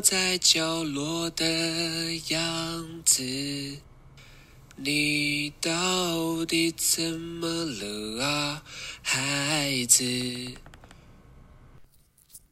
[0.00, 1.44] 在角落的
[2.30, 3.22] 样子，
[4.76, 8.62] 你到底怎么了啊，
[9.02, 10.54] 孩子？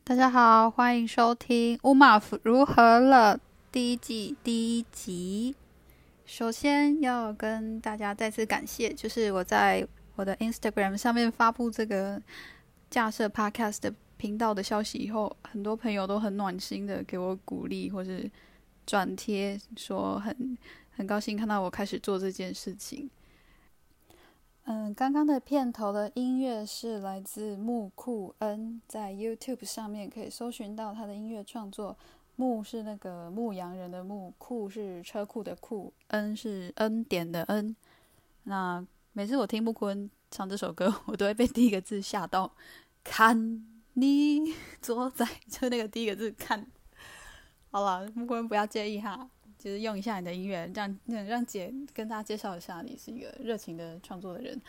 [0.04, 3.36] 大家好，欢迎收听《乌马夫如何了》
[3.72, 5.54] 第一季第一集。
[6.26, 9.86] 首先要跟大家再次感谢，就是我在
[10.16, 12.20] 我的 Instagram 上面发布这个
[12.90, 18.30] 架设 Podcast 的频道的消息以后，很多朋友都很暖心的给我鼓励，或是
[18.84, 20.58] 转贴说很
[20.90, 23.08] 很高兴看到我开始做这件事情。
[24.64, 31.96] 嗯，刚刚的片头的音乐是来自木库恩，在 YouTube 上面可以搜寻到他的音乐创作。
[32.36, 37.74] 木是那个牧羊人的牧，库是车库的库，恩是恩典的恩。
[38.44, 42.52] 那每次我听木库恩唱这首歌， 我都会被第一个字吓到。
[43.02, 43.66] 看
[44.00, 46.64] 你坐在，就那个第一个字看。
[47.70, 54.60] 好了，木库恩不要介意哈，就是用一下你的音乐，让让姐跟大家介绍一下，你是一个热情的创作的人。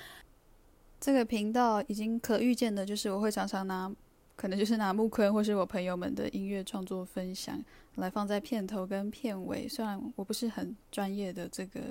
[1.00, 3.94] 这个频道已经可预见的，就是我会常常拿。
[4.36, 7.62] 可能就是拿木坤或是我朋友们的音乐创作分享
[7.96, 9.68] 来放在片头跟片尾。
[9.68, 11.82] 虽然我不是很专业的这个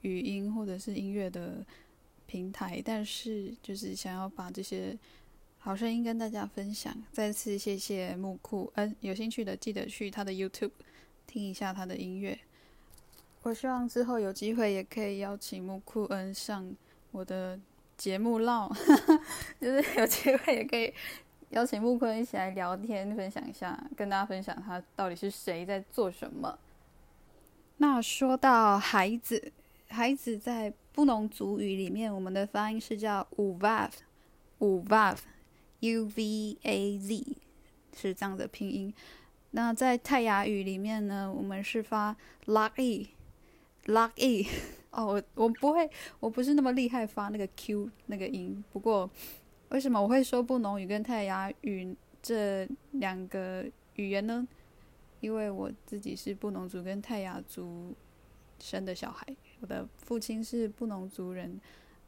[0.00, 1.64] 语音或者是音乐的
[2.26, 4.98] 平台，但是就是想要把这些
[5.66, 6.94] 好声音跟大家分享。
[7.10, 10.70] 再次谢谢木库恩，有兴趣的记得去他的 YouTube
[11.26, 12.38] 听一下他的音乐。
[13.42, 16.72] 我希望之后有机会也可以邀请木库恩上
[17.10, 17.58] 我的
[17.96, 18.72] 节目唠，
[19.60, 20.94] 就是有机会也可以。
[21.50, 26.56] 邀请木库恩一起来聊天，分享一下，跟大家分享他到底是谁，在做什么。
[27.78, 29.52] 那说到孩子，
[29.88, 35.16] 孩子在布农族语里面，我们的发音是叫 “uvav”，uvav
[35.86, 37.36] q v a z
[37.96, 38.92] 是这样的拼音。
[39.52, 42.16] 那在泰雅语里面呢，我们是发
[42.46, 44.48] lucky，lucky。
[44.90, 45.88] 哦，我我不会，
[46.18, 49.08] 我不是那么厉害发那个 q 那个音，不过。
[49.68, 53.64] 为什么我会说布农语跟泰雅语这两个
[53.94, 54.46] 语言呢？
[55.20, 57.94] 因为我自己是布农族跟泰雅族
[58.58, 59.26] 生的小孩，
[59.60, 61.60] 我的父亲是布农族人，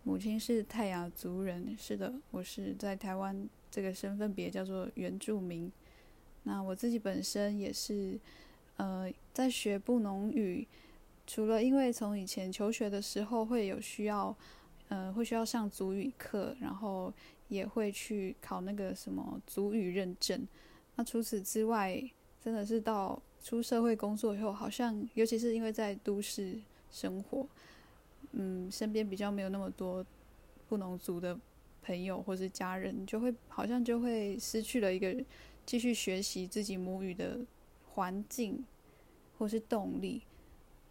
[0.05, 1.77] 母亲是泰雅族人。
[1.77, 5.71] 是的，我是在台湾这个身份别叫做原住民。
[6.45, 8.19] 那我自己本身也是，
[8.77, 10.67] 呃，在学布农语，
[11.27, 14.35] 除了因为从以前求学的时候会有需要，
[14.89, 17.13] 呃，会需要上族语课，然后。
[17.49, 20.47] 也会去考那个什么族语认证。
[20.97, 21.99] 那除此之外，
[22.45, 27.47] 真的是到出社会工作以后，好像尤其是因为在都市生活，
[28.33, 30.05] 嗯，身边比较没有那么多
[30.69, 31.41] 布农族的
[31.89, 35.17] 朋友或是家人，就会好像就会失去了一个
[35.65, 37.41] 继续学习自己母语的
[37.95, 38.63] 环境
[39.39, 40.21] 或是动力，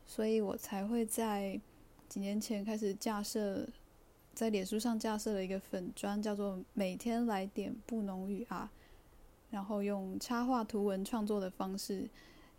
[0.08, 1.62] 所以我才会在
[2.10, 3.70] 几年前开始架设。
[4.34, 8.72] 在脸书上架设了一个粉砖，叫做“每天来点布农语啊”，
[9.50, 12.08] 然后用插画图文创作的方式，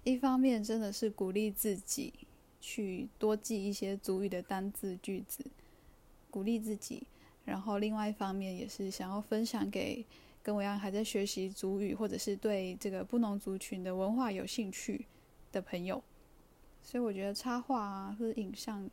[0.02, 2.12] 一方面真的是鼓励自己
[2.60, 5.44] 去多记一些族语的单字句子，
[6.32, 7.06] 鼓励自己；
[7.48, 10.04] 然后另外一方面也是想要分享给
[10.42, 15.06] 跟我一样还在学习族语或者是对这个布农族群的文化有兴趣
[15.50, 16.02] 的朋友。
[16.82, 18.88] 所以我觉得插画啊，或者影像。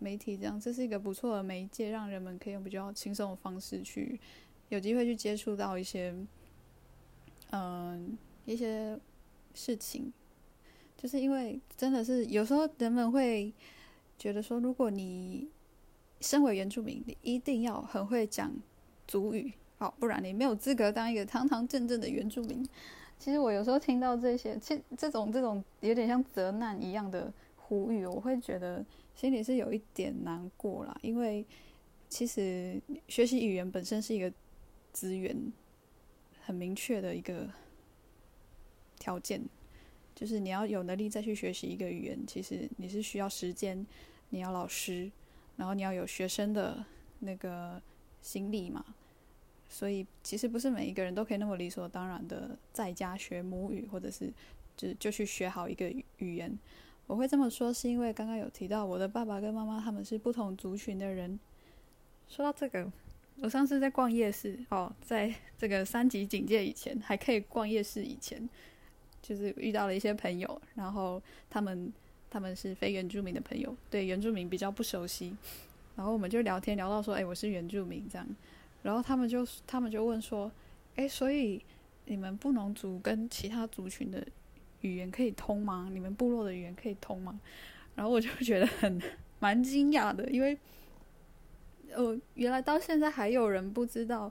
[0.00, 4.20] 媒体这样，这是一个不错的媒介，让人们可以用比较轻松的方式去
[4.68, 6.14] 有机会去接触到一些，
[7.52, 8.98] 嗯，一些
[9.54, 10.12] 事情。
[10.98, 13.50] 就是因为真的是有时候人们会
[14.18, 15.48] 觉得说，如果你
[16.20, 18.54] 身为原住民，你一定要很会讲
[19.06, 22.66] 族语，好，不然你没有资格当一个堂堂正正的原住民。
[23.18, 28.84] 其实我有时候听到这些，其这种这种有点像责难一样的呼吁，我会觉得。
[29.16, 31.46] 心里是有一点难过啦，因为
[32.08, 34.30] 其实学习语言本身是一个
[34.92, 35.52] 资源
[36.40, 37.48] 很明确的一个
[38.98, 39.40] 条件，
[40.12, 43.86] 就是你要有能力再去学习一个语言，其实你是需要时间，
[44.30, 45.08] 你要老师，
[45.56, 46.84] 然后你要有学生的
[47.20, 47.80] 那个
[48.20, 48.84] 心力嘛，
[49.68, 54.32] 所以其实不是每一个人都可以那么理所当然的在家学母语，或者是
[54.76, 56.58] 就就去学好一个语言。
[57.06, 61.38] 我会这么说，是因为刚刚有提到我的爸爸跟妈妈他们是不同族群的人。
[62.28, 62.90] 说到这个，
[63.42, 68.48] 我上次在逛夜市哦，在这个三级警戒以前还可以逛夜市以前，
[69.20, 71.92] 就是遇到了一些朋友，然后他们
[72.34, 75.36] 他们是非原住民的朋友，对原住民比较不熟悉，
[75.94, 78.26] 然后我们就聊天聊到说，哎，我是原住民这样，
[78.82, 80.50] 然后他们就他们就问说，
[80.96, 81.62] 哎，所以
[82.06, 84.26] 你们布农族跟其他族群的。
[84.80, 85.88] 语言可以通吗？
[85.90, 87.40] 你们部落的语言可以通吗？
[87.94, 89.00] 然后我就觉得很
[89.40, 90.58] 蛮惊讶的，因为
[91.94, 94.30] 呃，原来到现在还有人不知道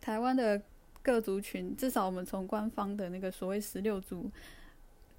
[0.00, 0.62] 台湾的
[1.02, 4.30] 各族群，至少我们从官方的那个所谓十六族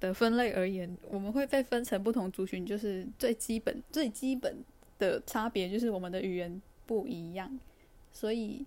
[0.02, 4.58] 的分类而言，我们会被分成不同族群，就是最基本最基本
[5.00, 7.58] 的差别就是我们的语言不一样，
[8.12, 8.66] 所以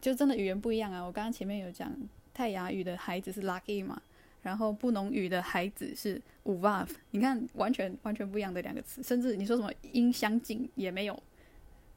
[0.00, 1.02] 就真的语言不一样啊！
[1.02, 1.92] 我刚刚前面有讲
[2.32, 4.00] 泰雅语的孩子是 lucky 嘛。
[4.42, 11.22] 然后布农语的孩子是 uvav，你看完全完全不一样的两个词，甚至你说什么音相近也没有，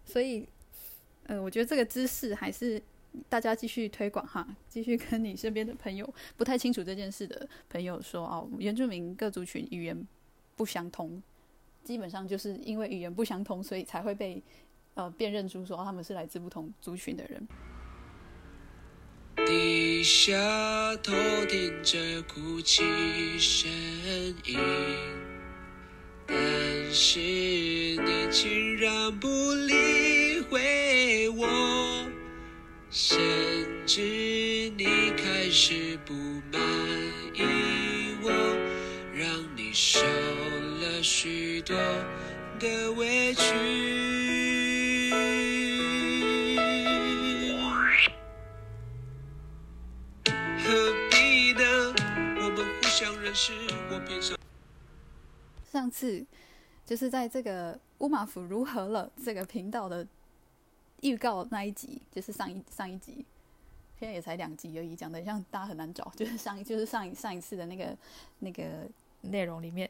[0.03, 0.45] 所以，
[1.25, 2.81] 呃，我觉得这个知识还是
[3.29, 10.07] 大家继续推广哈，继续跟你身边的朋友不太清楚这件事的朋友说哦，原住民各族群语言
[10.55, 11.21] 不相通，
[11.83, 14.41] 基本上就是因为语言不相通，所以才会被
[14.95, 17.47] 呃辨认出说他们是来自不同族群的人。
[19.45, 20.31] 低下
[20.97, 21.11] 头
[21.49, 22.83] 听着哭泣
[23.39, 23.69] 声
[24.45, 24.57] 音，
[26.27, 26.37] 但
[26.91, 31.47] 是你竟然不理会我，
[32.95, 33.17] 甚
[33.87, 34.01] 至
[34.77, 34.85] 你
[35.17, 36.13] 开始不
[36.51, 36.61] 满
[37.33, 38.29] 意我，
[39.11, 41.75] 让你受了许多
[42.59, 43.41] 的委屈。
[55.71, 56.23] 上次
[56.85, 60.07] 就是在这个乌马府如何了这个频道的
[61.03, 63.25] 预告那一集，就是上一上一集，
[63.99, 67.95] 现在也才两集而已，讲的像大家很难找， 就是上一就是上一上一次的那个
[68.39, 68.63] 那个
[69.21, 69.89] 内容里面，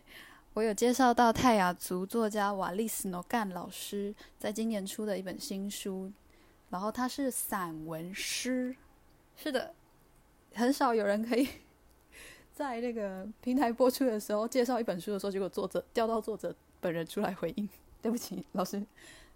[0.53, 6.11] 我有介绍到泰雅族作家瓦利斯诺干老师在今年出的一本新书，
[6.69, 8.75] 然后他是散文诗，
[9.35, 9.73] 是的，
[10.53, 11.47] 很少有人可以。
[12.53, 17.67] 在那个平台播出的时候，介绍一本书的时候，结果作者 调到作者本人出来回应。
[17.99, 18.85] 对不起，老师，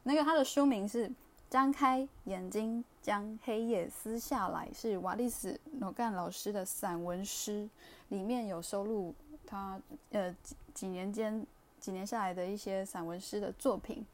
[0.03, 1.07] 那个他的书名是
[1.49, 7.69] 《张开眼睛将黑夜撕下来》，是瓦利斯诺干老师的散文诗，
[8.09, 9.13] 里面有收录
[9.45, 9.79] 他
[10.11, 11.45] 呃几几年间
[11.79, 14.05] 几年下来的一些散文诗的作品。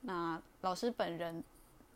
[0.00, 1.42] 那老师本人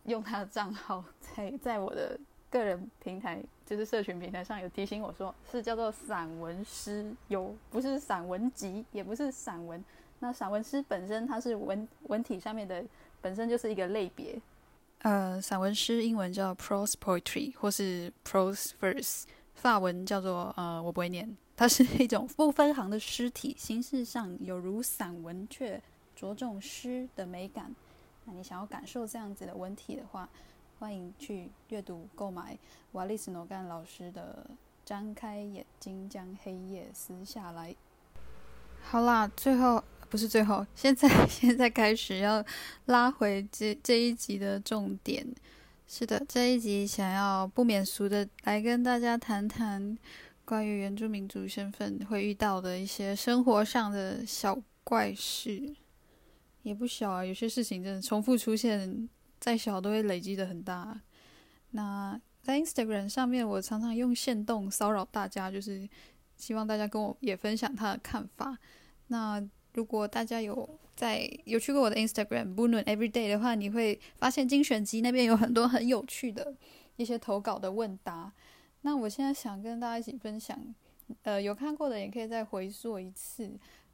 [0.05, 2.19] 用他的账号在在我的。
[2.51, 9.85] 个人平台就是社群平台上有提醒我说是叫做散文诗，有不是散文集，也不是散文。
[10.21, 12.85] 那散文诗本身它是文文体上面的，
[13.21, 14.41] 本身就是一个类别。
[15.05, 19.25] 呃，散文诗英文叫 prose poetry 或是 prose verse，
[19.55, 25.81] 法文叫做呃我不会念，它是一种不分行的诗体，形式上有如散文，却
[26.17, 27.75] 着重诗的美感。
[28.25, 30.29] 那你想要感受这样子的文体的话。
[30.81, 32.59] 欢迎去阅读、购买
[32.93, 34.45] 瓦利斯诺干老师的
[34.85, 37.73] 《张开眼睛将黑夜撕下来》。
[38.83, 39.83] 好啦，最后
[40.15, 42.45] 不是最后，现在 现在开始要
[42.87, 45.27] 拉回这这一集的重点。
[45.89, 49.99] 是的，这一集想要不免俗的来跟大家谈谈
[50.45, 55.75] 关于原住民族身份会遇到的一些生活上的小怪事，
[56.63, 57.25] 也不小啊。
[57.25, 59.09] 有些事情真的重复出现。
[59.41, 61.01] 再小都会累积的很大。
[61.73, 65.89] 那在 Instagram 上面，我常常用线动骚扰大家，就是
[66.37, 68.57] 希望大家跟我也分享他的看法。
[69.09, 69.45] 那
[69.75, 76.55] 如果大家有在有去过我的 Instagram b o o n Everyday 的话，你会发现精选集那边有很多很有趣的
[76.97, 78.33] 一些投稿的问答。
[78.83, 80.59] 那我现在想跟大家一起分享，
[81.23, 83.51] 呃，有看过的也可以再回溯一次，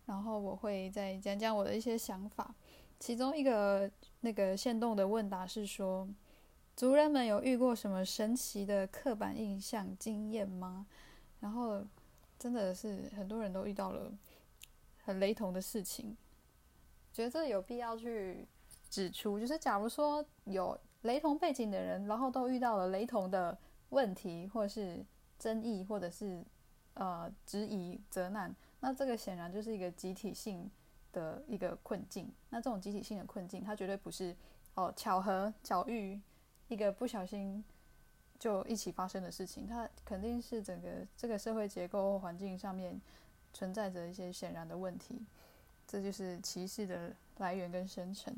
[0.07, 2.55] 然后我会再讲讲我的一些想法。
[2.99, 6.07] 其中一个那个线动的问答是说，
[6.77, 10.87] 族人们有遇过什么神奇的刻板印象经验吗？
[11.41, 11.83] 然后
[12.39, 14.13] 真的是很多人都遇到了
[15.15, 16.17] 雷同的事情，
[17.13, 18.47] 觉得这有必要去
[18.89, 23.57] 指出，就是假如说有雷同背景的人，然后都遇到了雷同的
[23.89, 25.05] 问题，或是
[25.39, 26.45] 争议，或者是
[26.95, 30.71] 呃质疑、责难，那这个显然就是一个集体性。
[31.13, 34.33] 的一个困境，那这种集体性的困境，它绝对不是
[34.75, 36.21] 哦巧合巧遇，
[36.69, 37.65] 一个不小心
[38.39, 42.97] 就一起发生的事情，它肯定是整个这个社会结构或环境上面
[43.53, 45.25] 存在着一些显然的问题，
[45.87, 48.35] 这就是歧视的来源跟生成。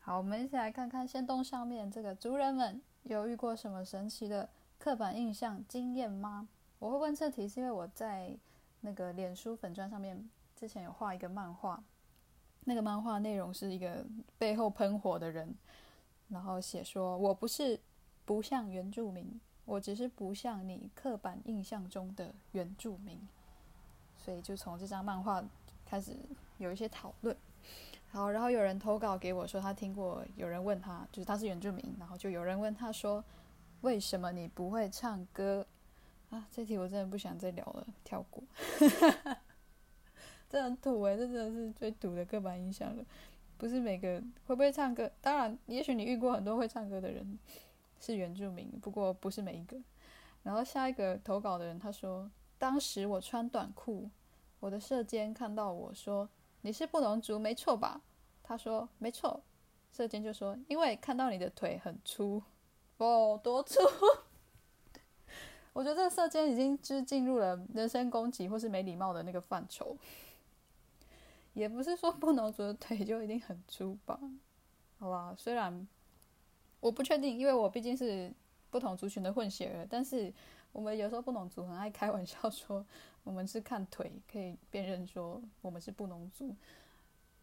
[0.00, 4.48] 好，我们一起来看看仙洞上面这个族人们有遇过什么神奇的
[4.78, 6.48] 刻板印象经验吗？
[6.78, 8.36] 我会问这题是因为我在
[8.80, 10.28] 那个脸书粉砖上面。
[10.56, 11.82] 之前有画一个漫画，
[12.64, 14.06] 那个漫画内容是一个
[14.38, 15.52] 背后喷火的人，
[16.28, 17.78] 然后写说：“我不是
[18.24, 23.20] 不像原住民，我只是不像你刻板印象中的原住民。”
[24.24, 25.44] 所以就从这张漫画
[25.84, 26.16] 开始
[26.56, 27.36] 有一些讨论。
[28.10, 33.22] 好，然后有人投稿给我说，他听过有人问他，就是他是原住民，然后就有人问他说，
[33.82, 35.66] 为什么你不会唱歌？
[36.30, 38.42] 啊，这题我真的不想再聊了，跳过。
[40.48, 43.04] 这很土诶，这真的是最土的刻板印象了。
[43.58, 47.38] 不是每个会不会唱歌，当然，也许你遇过很多会唱歌的人
[48.00, 49.76] 是原住民，不过不是每一个。
[50.44, 52.30] 然后下一个投稿的人他说，
[52.64, 54.08] 当时我穿短裤，
[54.58, 56.26] 我的射监看到我说。
[56.62, 58.00] 你是布农族没错吧？
[58.42, 59.42] 他说没错。
[59.92, 62.42] 射箭就说因为看到你的腿很粗，
[62.96, 63.80] 哦，多粗！
[65.74, 69.94] 我觉得这个射箭已经就是进入了人身攻击或是没礼貌的那个范畴。
[71.52, 74.18] 也不是说布农族的腿就一定很粗吧？
[74.98, 75.86] 好吧，虽然
[76.80, 78.32] 我不确定，因为我毕竟是
[78.70, 80.32] 不同族群的混血儿，但是
[80.74, 82.84] 我们有时候布农族很爱开玩笑说。
[83.24, 86.54] 我们是看腿可以辨认说我们是布农族，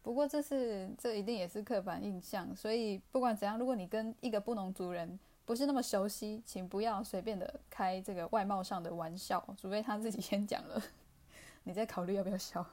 [0.00, 10.80] 不过这是这一定也是刻板印象，所以不管怎样，如果你跟一个布农族人不是那么熟悉，请不要随便的开这个外貌上的玩笑，除非他自己先讲了，
[11.64, 12.64] 你再考虑要不要笑。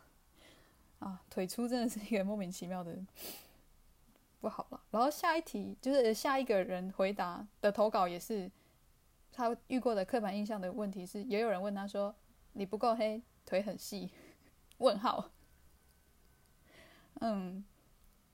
[1.00, 2.96] 啊，腿粗真的是一个莫名其妙的
[4.40, 4.80] 不好了。
[4.92, 8.52] 然后下一题就是下一个人回答的投稿也是
[9.32, 12.16] 他遇过的刻板印象的问题是，也有人问他说。
[12.54, 14.10] 你不够黑，腿很细？
[14.80, 15.30] 问号。
[17.22, 17.64] 嗯，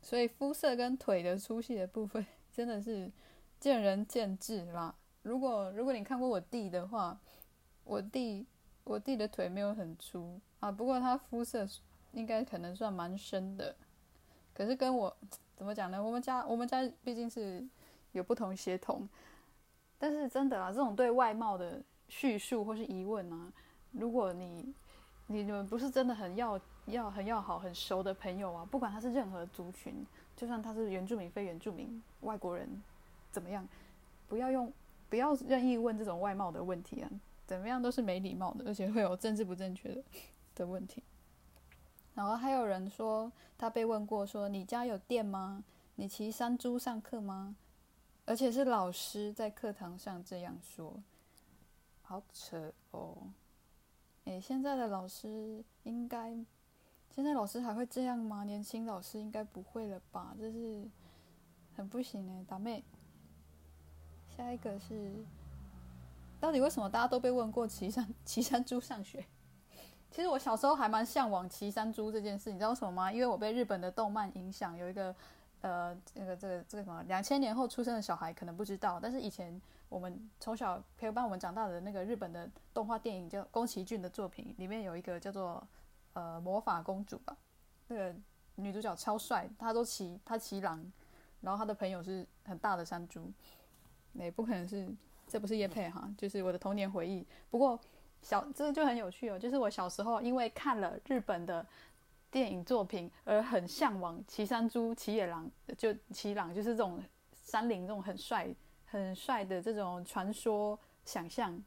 [0.02, 3.12] 所以肤色跟腿的粗细的部分真的是
[3.60, 4.96] 见仁见智啦。
[5.22, 7.20] 如果如果你看过我弟的话，
[7.84, 8.48] 我弟
[8.86, 11.68] 我弟的腿没有很粗啊，不过他肤色
[12.14, 13.76] 应该可能算蛮深的。
[14.54, 15.16] 可是跟我
[15.56, 16.02] 怎么讲呢？
[16.02, 17.64] 我们家我们家毕竟是
[18.14, 19.08] 有不同血统，
[19.98, 23.52] 但是真的啊，这种对外貌的叙述或是疑问啊。
[23.92, 24.74] 如果你
[25.28, 32.70] 你们不是真的很要要很要好很熟的朋友啊，不管他是任何族群，就算他是原住民非原住民外国人
[33.32, 33.68] 怎么样，
[34.28, 34.72] 不要用
[35.10, 37.10] 不要任意问这种外貌的问题啊，
[37.48, 40.04] 怎么样都是没礼貌的，而且会有政治不正确的
[40.56, 41.02] 的问题。
[42.14, 45.64] 然后还有人说他被问过说你家有电吗？
[45.96, 47.56] 你骑山猪上课吗？
[48.26, 51.02] 而且是老师在课堂上这样说，
[52.02, 53.16] 好扯哦。
[54.24, 56.36] 诶，现在的老师应该，
[57.12, 58.44] 现在老师还会这样吗？
[58.44, 60.36] 年轻老师应该不会了吧？
[60.40, 60.90] 这是
[61.76, 62.84] 很不行哎，打妹。
[64.36, 65.14] 下一个是，
[66.40, 69.24] 到底为什么大家都被问过骑山骑山猪上学？
[70.10, 73.12] 其实我小时候还蛮向往骑山猪这件事，你知道什么吗？
[73.12, 75.16] 因为我被日本的动漫影响，有一个
[75.66, 79.60] 呃，那个这个这个什么，两千年后出生的小孩可能不知道，但是以前。
[79.88, 85.66] 我们从小陪伴我们长大的那个日本的动画电影叫宫崎骏的作品，里面有一个叫做
[86.14, 87.38] 呃魔法公主吧，
[87.88, 88.14] 那个
[88.56, 90.84] 女主角超帅，她都骑她骑狼，
[91.40, 93.32] 然后她的朋友是很大的山猪，
[94.14, 94.90] 也不可能是
[95.28, 97.26] 这不是叶佩哈，就是我的童年回忆。
[97.52, 97.80] 不过
[98.24, 101.66] 小这就很有趣哦，就是我小时候因为看了日本的
[102.36, 107.02] 电影作品而很向往岐山猪、岐野狼，就岐狼就是这种
[107.32, 108.54] 山林这种很帅。
[108.88, 111.58] 很帅的这种传说想象，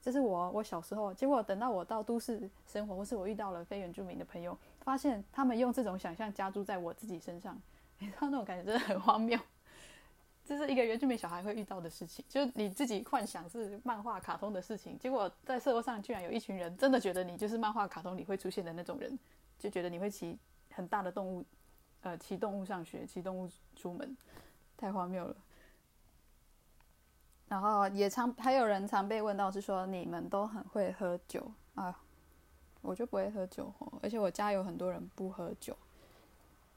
[0.00, 1.12] 这是我我小时候。
[1.12, 7.58] 结果等到我到都市生活，或是我遇到了非原住民的朋友，发现他们用这种想象加注在我自己身上，
[7.98, 9.38] 你知道那种感觉真的很荒谬。
[10.44, 19.18] 这是一个原住民小孩会遇到的事情，就是你自己幻想是漫画卡通的事情，结果在社会上居然有一群人真的觉得你就是漫画卡通里会出现的那种人，
[19.58, 20.38] 就觉得你会骑
[20.70, 21.44] 很大的动物，
[22.02, 24.16] 呃，骑动物上学，骑动物出门，
[24.76, 25.36] 太荒谬了。
[27.48, 31.98] 然后也常还有人常被问到是说你们都很会喝酒啊，
[32.82, 35.74] 我就不会喝酒哦，而且我家有很多人不喝酒，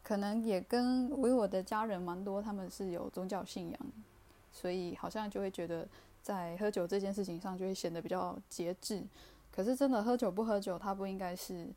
[0.02, 3.80] 可能也跟为我的家人蛮多，他们是有宗教信仰，
[4.52, 5.86] 所以好像就会觉得
[6.22, 9.04] 在喝酒这件事情上就会显得比较节制。
[9.52, 11.68] 可是真的喝酒不喝酒，它不应该是，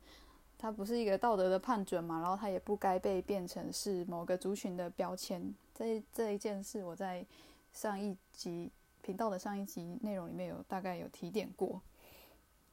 [0.65, 5.53] 它不是一个道德的判准嘛，然后它也不该被变成是某个族群的标签。
[5.75, 7.23] 这这一件事我在
[7.71, 8.71] 上一集。
[9.03, 11.79] 频道的上一集内容里面有大概有提点过，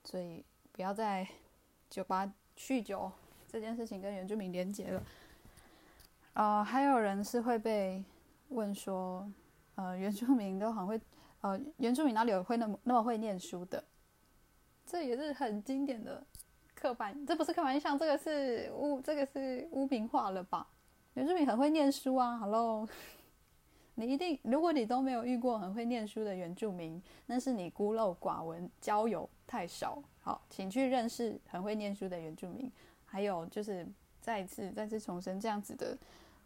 [0.03, 1.29] 所以不要再
[1.91, 3.13] 酒吧酗酒
[3.47, 5.03] 这件事情跟原住民连结了。
[6.33, 8.03] 呃，还有人是会被
[8.49, 9.31] 问说，
[9.75, 10.99] 呃，原住民都很会，
[11.43, 13.85] 呃，原住民哪里有会那么那么会念书的？
[14.87, 16.27] 这也是很经典的
[16.83, 20.67] 刻板，这不是刻板印象，这个是污，这个是污名化了吧？
[21.15, 22.89] 原住民很会念书啊，Hello。
[23.95, 30.03] 你一定，如果你都没有遇过很会念书的原住民，那是你孤陋寡闻，交友太少。
[30.23, 32.69] 好，请去认识很会念书的原住民。
[33.05, 33.87] 还有就是
[34.21, 35.97] 再一次、再次重申，这样子的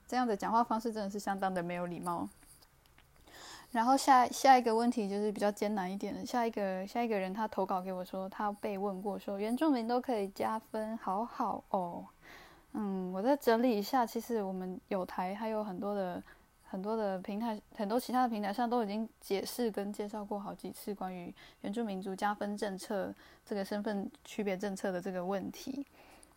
[0.06, 2.28] 这样的讲话方式真的是相当的没有礼貌。
[3.72, 12.06] 然后下下一个问题就是比较艰难一点的，下一个下一个人他投稿给我说，他被问过说原住民都可以加分，好好哦。
[12.72, 16.22] 嗯，我再整理一下，其实我们有台还有很多的
[16.64, 25.84] 很多的平台，很多其他的平台上都已经解释跟介绍过好几次关于原住民族加分政策这个身份区别政策的这个问题。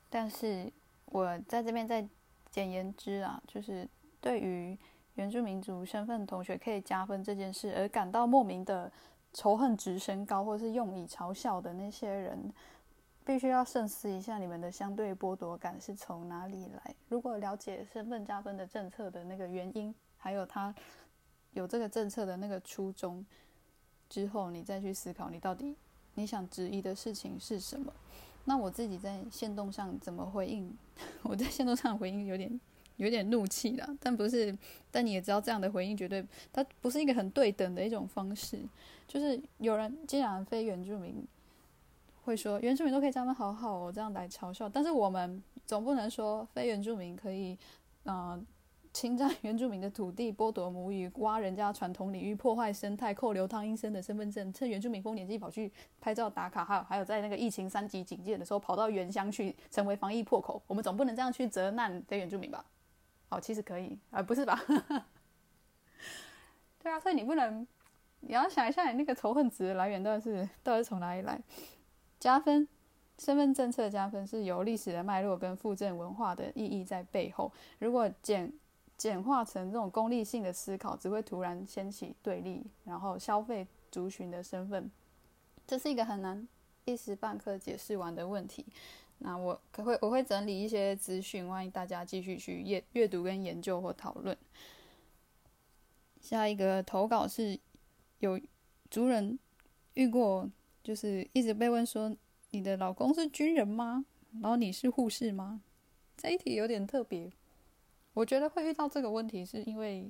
[0.10, 0.70] 但是
[1.06, 2.06] 我在这边再
[2.52, 3.88] 简言之啊，就是
[4.20, 4.78] 对于。
[5.20, 8.90] 原住民族身份同学可以加分这件事，而感到莫名的
[9.34, 12.54] 仇恨值升高，或是用以嘲笑的那些人，
[13.26, 16.96] 必须要慎思一下，你们的相对剥夺感是从哪里来？
[17.10, 20.74] 如果了解身份加分的政策的那个原因，还有他
[21.52, 23.26] 有这个政策的那个初衷
[24.08, 25.76] 之后，你再去思考，你到底
[26.14, 27.92] 你想质疑的事情是什么？
[28.46, 30.74] 那我自己在线动上怎么回应？
[31.24, 32.58] 我在线动上回应有点。
[33.00, 34.56] 有点怒气啦，但不是，
[34.92, 38.60] 但你也知道这样的回应绝对，它不是一个很对等的一种方式。
[39.08, 41.26] 就是有人既然非原住民
[42.24, 47.58] 会说原住民都可以这样好好哦，这样来嘲笑，但是我们总不能说非原住民可以，
[48.04, 48.46] 嗯，
[48.94, 62.64] 侵占原住民的土地，剥夺母语，挖人家传统领域，破坏生态，扣留汤医生的身份证，趁原住民丰年祭跑去拍照打卡，还有还有在那个疫情三级警戒的时候跑到原乡去成为防疫破口，我们总不能这样去责难非原住民吧？
[63.30, 64.60] 哦，其实可以啊，不是吧？
[66.82, 67.66] 对啊，所以你不能，
[68.22, 71.40] 你要想一下，你那个仇恨值来源到底是到底是从哪里来？
[72.20, 72.68] 加分，
[73.18, 77.52] 身份政策加分是有历史的脉络跟附赠文化的意义在背后。
[77.80, 78.52] 如果简
[78.98, 84.90] 简化成这种功利性的思考，只会突然掀起对立，然后消费族群的身份，
[85.68, 86.48] 这是一个很难
[86.86, 88.66] 一时半刻解释完的问题。
[89.22, 94.36] 那我可会我会整理一些资讯，欢迎大家继续去阅阅读跟研究或讨论。
[96.22, 97.60] 下一个投稿是
[98.20, 98.40] 有
[98.90, 99.38] 族人
[99.96, 100.50] 遇过，
[100.82, 102.16] 就是一直被问说
[102.52, 104.06] 你的老公是军人吗？
[104.42, 105.62] 然后你是护士吗？
[106.16, 107.30] 这一题有点特别。
[108.14, 110.10] 我觉得会遇到这个问题，是因为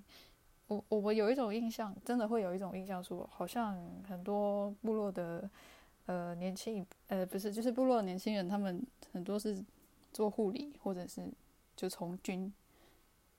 [0.67, 3.75] 我我我有一种印象，真的会有一种印象，说好像
[4.07, 5.49] 很多部落的。
[6.09, 8.81] 呃，年轻呃不是，就是部落的年轻人，他们
[9.13, 9.63] 很多是
[10.11, 11.23] 做护理，或者是
[11.75, 12.51] 就从军。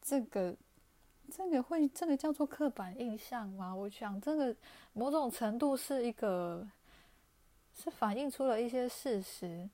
[0.00, 0.54] 这个
[1.28, 3.74] 这个会这个叫做刻板印象吗？
[3.74, 4.54] 我想这个
[4.92, 6.64] 某种程度是一个
[7.74, 9.68] 是反映出了一些事实。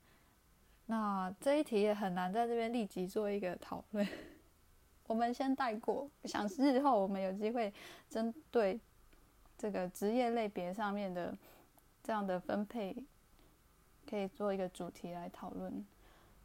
[0.87, 4.07] 那这一题也很难在这边立即做一个讨论，
[5.05, 6.09] 我们先带过。
[6.23, 7.71] 想日后我们有机会
[8.09, 8.79] 针对
[9.55, 11.37] 这个职业类别上面的。
[12.07, 12.95] 这样的分配
[14.09, 15.85] 可以做一个主题来讨论，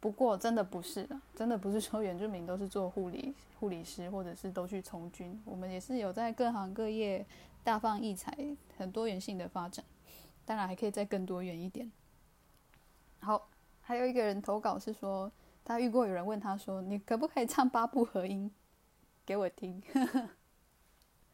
[0.01, 5.41] 不过真的不是的，真的不是说原住民都是做护理 护理师，或者是都去从军。
[5.45, 7.25] 我们也是有在各行各业
[7.63, 8.37] 大放异彩，
[8.77, 9.85] 很多元性的发展，
[10.43, 11.89] 当然还可以再更多元一点。
[13.21, 13.47] 好，
[13.79, 15.31] 还有一个人投稿是说，
[15.63, 18.51] 他遇过有人问他说：“你可不可以唱八部合音
[19.25, 19.81] 给我听？”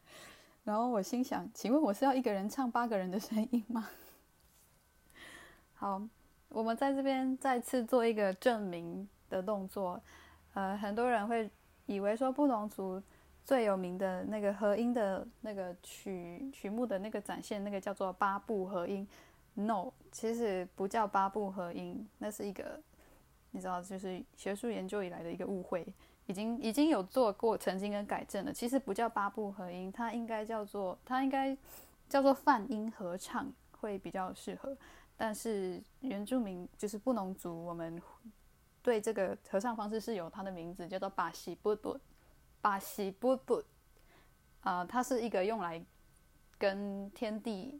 [0.62, 3.88] 然后我心想：“请问我是要一个人唱八个人的声音吗？”
[5.80, 5.98] 好，
[6.50, 9.98] 我们在这边再次做一个证明的动作。
[10.52, 11.48] 呃，很多人会
[11.86, 13.02] 以为说布农族
[13.46, 19.08] 最有名的那个合音的那个曲曲目的那个展现，那个叫做八部合音。
[19.54, 22.78] No，其实不叫八部合音，那是一个
[23.52, 25.90] 你知道，就是学术研究以来的一个误会，
[26.26, 28.52] 已经已经有做过曾经跟改正了。
[28.52, 31.56] 其实不叫八部合音，它应该叫做它应该
[32.06, 34.76] 叫做泛音合唱会比较适合。
[35.22, 38.00] 但是原住民就是布农族，我们
[38.80, 42.00] 对这个合唱方式是有它的名字，叫做巴西布布，
[42.62, 43.62] 巴西布布，
[44.62, 45.84] 啊，它是一个用来
[46.56, 47.78] 跟天地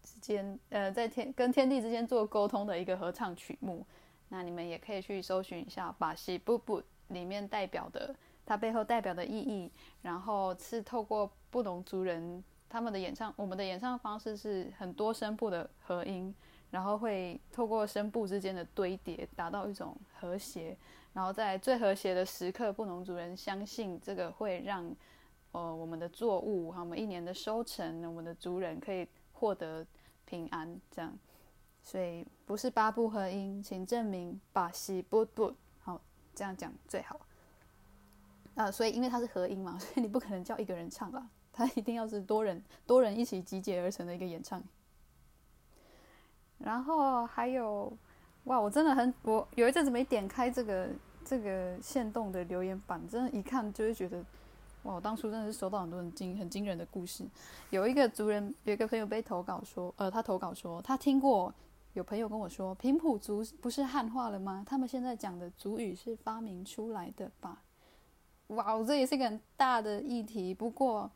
[0.00, 3.84] 之间，呃，在天跟天地之间做沟通的一个合唱曲目。
[4.28, 9.72] 那你们也可以去搜寻一下巴西布布里面代表的它背后代表的意义，
[10.02, 16.32] 然后是透过布农族人他们的演唱，我们的演唱方式是很多声部的合音。
[16.76, 20.76] 然后会透过声部之间的堆叠，达到一种和谐。
[21.14, 24.94] 然后在最和谐的时刻，布农族人相信这个会让，
[25.52, 29.86] 呃，我们的作物和我们一年的收成，我们的族人可以获得
[30.26, 30.78] 平安。
[30.90, 31.18] 这样，
[31.82, 35.98] 所以不是八部合音，请证明把西布布好
[36.34, 37.18] 这样讲最好。
[38.54, 41.26] 啊，所以因为它是合音嘛，所以你不可能叫一个人唱吧。
[41.54, 44.62] 它一定要是多人多人一起集结而成的一个演唱。
[46.58, 47.92] 然后还有，
[48.44, 50.88] 哇，我真的很我有一阵子没点开这个
[51.24, 54.18] 这个线动的留言板，真的，一看就会觉得，
[54.84, 57.24] 哇，我当初真的是收到很多很惊很惊人的故事。
[57.70, 61.52] 有一个族人，有一个朋友被投稿说，呃，他投稿说他听过。
[61.92, 64.62] 有朋友跟我说，平埔族不是汉化了吗？
[64.68, 67.62] 他们现在讲的族语是发明出来的吧？
[68.48, 70.52] 哇，这也是个很大的议题。
[70.52, 71.10] 不过，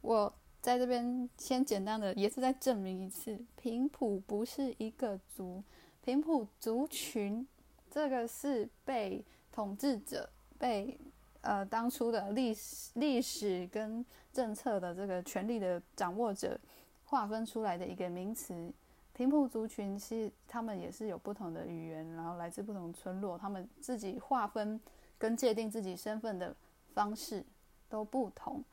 [0.00, 0.34] 我
[0.66, 5.62] 在这边先简单的也是再证明一次，平埔不是一个族，
[6.02, 7.46] 平埔族群
[7.88, 10.98] 这个是被统治者、被
[11.42, 16.58] 呃当初的历史、历史跟政策的这个权力的掌握者
[17.04, 18.72] 划分出来的一个名词。
[19.12, 24.80] 平埔族群是他们也是有不同的语言，然后来自不同村落，他们自己划分
[25.16, 26.52] 跟界定自己身份的
[26.92, 27.46] 方式
[27.88, 28.64] 都不同，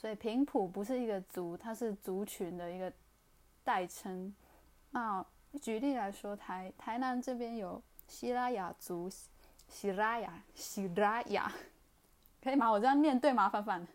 [0.00, 2.90] 所以平埔不是一个族，它是族群的一个
[3.62, 4.34] 代称。
[4.92, 5.22] 那
[5.60, 9.10] 举例来说，台台南这边有西拉雅族，
[9.68, 11.52] 西拉雅，西拉雅，
[12.42, 12.70] 可以吗？
[12.70, 13.46] 我这样念对吗？
[13.50, 13.86] 范范，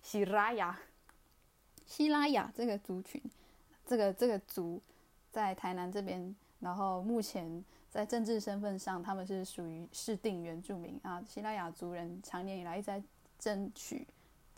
[0.00, 0.78] 西拉雅，
[1.84, 3.20] 西拉雅这个族群，
[3.84, 4.80] 这个这个族。
[5.30, 11.22] 在台南这边，然后目前在政治身份上，他们是属于市定原住民啊。
[11.22, 13.02] 西拉雅族人长年以来一直在
[13.38, 14.06] 争取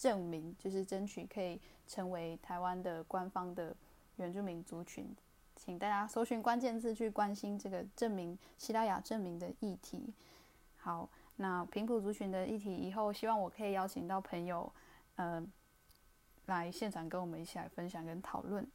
[0.01, 3.77] 证明，就是争取可以成为台湾的官方的
[4.17, 5.15] 原住民族群。
[5.55, 10.15] 请大家搜寻关键字去关心这个证明西拉雅证明的议题。
[10.79, 14.73] 好，那平埔族群的议题，以后希望我可以邀请到朋友，
[15.17, 15.47] 呃，
[16.47, 18.67] 来现场跟我们一起来分享跟讨论。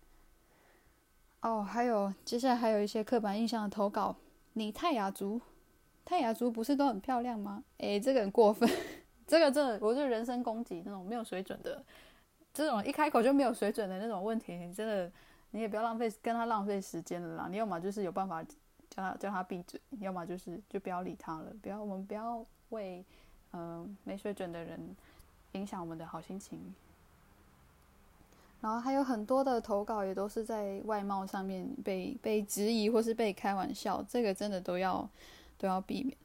[1.41, 4.15] 哦，还有接下来还有一些刻板印象的投稿。
[4.53, 5.41] 你泰雅族，
[6.05, 7.63] 泰雅族不是都很漂亮吗？
[7.79, 8.69] 诶，这个很过分，
[9.27, 11.83] 这个真的，我是人身攻击那种没有水准的，
[12.53, 15.11] 这种一开口就没有水准的那种问题，你真的
[15.51, 17.47] 你也不要浪费跟他浪费时间了啦。
[17.49, 18.49] 你要么就是有办法叫
[18.97, 21.51] 他叫他闭嘴，要么就是就不要理他了。
[21.61, 23.03] 不要我们不要为
[23.53, 24.95] 嗯没水准的人
[25.53, 26.73] 影响我们的好心情。
[28.61, 35.07] 然后还有很多的投稿也都是在外貌上面被被质疑或是被开玩笑，这个真的都要
[35.57, 36.17] 都要避免。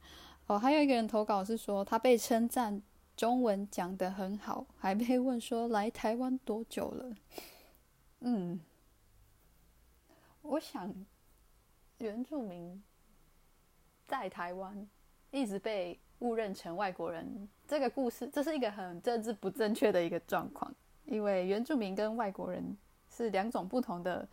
[0.47, 2.81] 哦，还有一个人投稿是说他被称赞
[3.21, 7.15] 中文讲得很好，还被问说来台湾多久了？
[8.21, 8.59] 嗯，
[10.41, 10.91] 我想
[11.99, 12.83] 原住民
[14.07, 14.89] 在台湾
[15.29, 20.73] 一直被误认成外国人，这个故事这是一个很政治不正确的一个状况。
[21.05, 22.75] 因为原住民跟外国人
[23.07, 24.27] 是两种不同的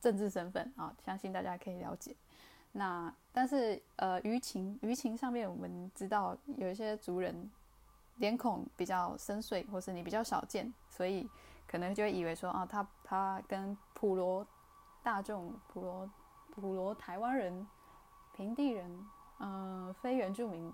[0.00, 2.16] 政治身份啊，相信大家可以了解。
[2.72, 7.50] 那但是呃，舆情舆情上面，我们知道有一些族人
[8.22, 11.28] 脸孔比较深邃，或是你比较少见，所以
[11.66, 14.46] 可能就会以为说啊，他他跟普罗
[15.02, 16.10] 大众、普罗
[16.54, 17.66] 普罗台湾人、
[18.32, 19.06] 平地人、
[19.40, 20.72] 嗯，非原住民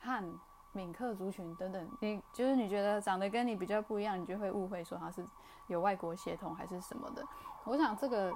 [0.00, 0.24] 汉。
[0.72, 5.26] 闽客族群等等，你就是你觉得长得跟你比较不一样，你就会误会说他是
[5.68, 7.26] 有外国血统还是什么的。
[7.64, 8.30] 我想这个，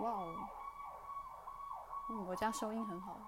[0.00, 0.34] 哇哦，
[2.10, 3.20] 嗯，我家收音很好，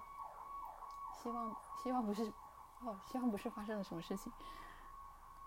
[1.23, 2.29] 希望希望不是
[2.83, 4.31] 哦，希望不是发生了什么事情，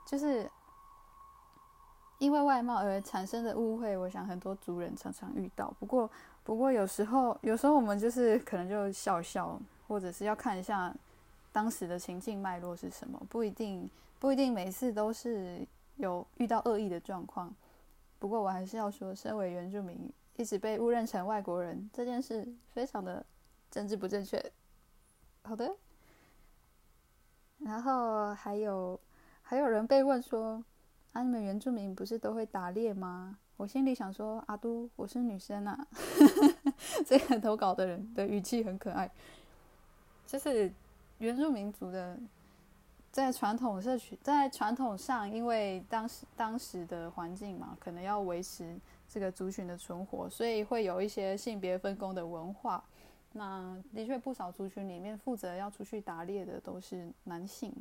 [0.07, 0.51] 就是
[2.19, 5.73] 因为外貌而产生的误会，我想很多族人常常遇到。
[5.79, 6.11] 不过
[6.43, 10.95] 不过有时候有时候我们就是可能就笑笑，或者是要看一下。
[11.53, 13.21] 当时的情境脉络是什么？
[13.29, 13.91] 不一定，
[14.21, 15.67] 不一定每次都是
[15.97, 17.53] 有遇到恶意的状况。
[18.21, 19.99] 不过我还是要说，身为原住民，
[20.37, 23.27] 一直被误认成外国人这件事，非常的
[23.69, 24.41] 政治不正确。
[25.43, 25.75] 好的。
[27.65, 28.99] 然后还有
[29.43, 30.63] 还有人被问说
[31.13, 35.87] ：“啊，你们原住民不是都会打猎吗？”我心里想说：“阿都，我是女生啊。
[37.07, 39.11] ”这个投稿的人的语气很可爱，
[40.27, 40.73] 就是。
[41.21, 42.19] 原住民族的
[43.13, 48.75] 在传统社区，在传统上，因为当时当时的环境嘛，可能要维持
[49.07, 52.83] 这个族群的存活，所以会有一些性别分工的文化。
[53.33, 57.73] 那的确，不少族群里面负责要出去打猎的都是男性，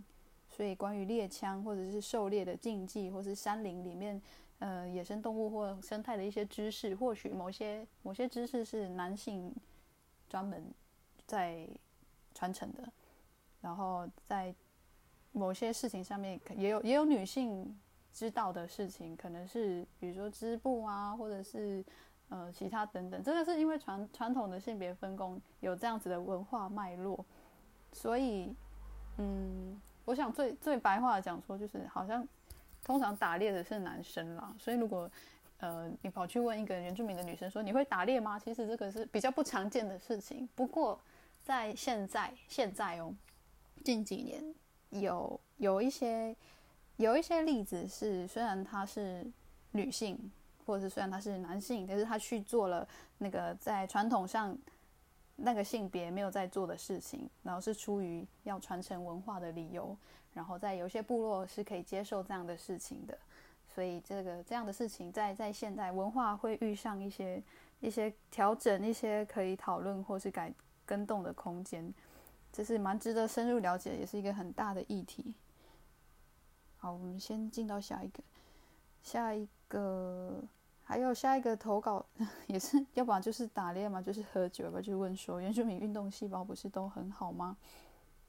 [0.47, 4.21] 所以关于猎枪或者是狩猎的禁忌，或是山林里面
[4.59, 9.51] 呃野生动物或生态的一些知识，或许某些某些知识是男性
[10.29, 10.63] 专门
[11.25, 11.67] 在
[12.35, 12.87] 传承的。
[13.61, 14.53] 然后在
[15.31, 17.77] 某些事情上面，也有也有女性
[18.13, 21.83] 知道的事情，可能是比如说织布啊，或者是
[22.29, 23.21] 呃其他等等。
[23.21, 27.23] 这个是因为传传统的性别分工有这样子的文化脉络，
[27.91, 28.53] 所以
[29.17, 32.27] 嗯，我想最最白话讲说，就是好像
[32.83, 35.09] 通常打猎的是男生啦，所以如果
[35.59, 38.39] 呃你跑去问一个原住民的女生说你会打猎吗？
[38.39, 40.47] 其实这个是比较不常见的事情。
[40.55, 40.99] 不过
[41.41, 43.13] 在现在现在哦，
[43.83, 44.43] 近几年
[44.89, 46.35] 有有一些
[46.97, 49.25] 有一些例子是，虽然她是
[49.71, 50.31] 女性，
[50.69, 54.55] 或者是虽然他是男性，但是他去做了那个在传统上
[55.35, 59.97] 那个性别没有在做的事情，然后是出于要传承文化的理由。
[60.31, 63.17] 然后在有些部落是可以接受这样的事情的，
[63.67, 67.41] 所以这个这样的事情在在现代文化会遇上一些
[67.79, 70.53] 一些调整，一些可以讨论或是改
[70.85, 71.91] 更动的空间，
[72.53, 75.33] 这是蛮值得深入了解，也是一个很大的议题。
[76.77, 78.23] 好，我们先进到下一个，
[79.01, 80.41] 下一个
[80.89, 82.03] 还有下一个投稿
[82.47, 87.55] 也是，要不然就是打猎嘛，就是喝酒，要不然就问说原住民运动细胞不是都很好吗？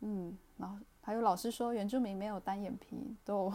[0.01, 0.77] 嗯，然后。
[1.03, 3.51] 还有老师说原住民没有单眼皮，都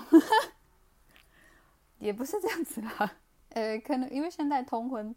[2.00, 3.12] 也不是这样子啦。
[3.54, 5.16] 呃，可能因为现在通婚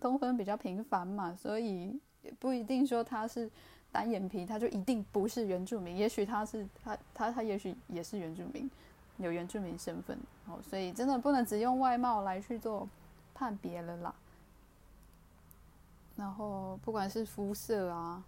[0.00, 3.48] 通婚比较频繁嘛，所以也不一定说他是
[3.92, 5.96] 单眼皮，他就一定不是原住民。
[5.96, 8.68] 也许他是他他他也许也是原住民，
[9.18, 10.58] 有原住民身份哦。
[10.68, 12.86] 所以真的不能只用外貌来去做
[13.40, 14.14] 判别了啦。
[16.14, 18.22] 然后不管是肤色啊。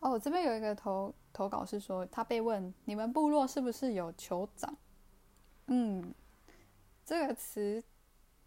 [0.00, 4.74] 哦，这边有一个投投稿是说，他被问你们部落是不是有酋长？
[5.66, 6.12] 嗯，
[7.04, 7.82] 这个词，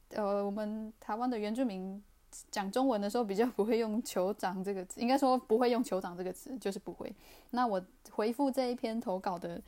[0.09, 2.03] 呃，我们台湾的原住民
[2.49, 7.11] 讲中文的时候比较不会用酋长这个词，应该说不会用酋长这个词，就是不会。
[7.51, 9.61] 那我回复这一篇投稿的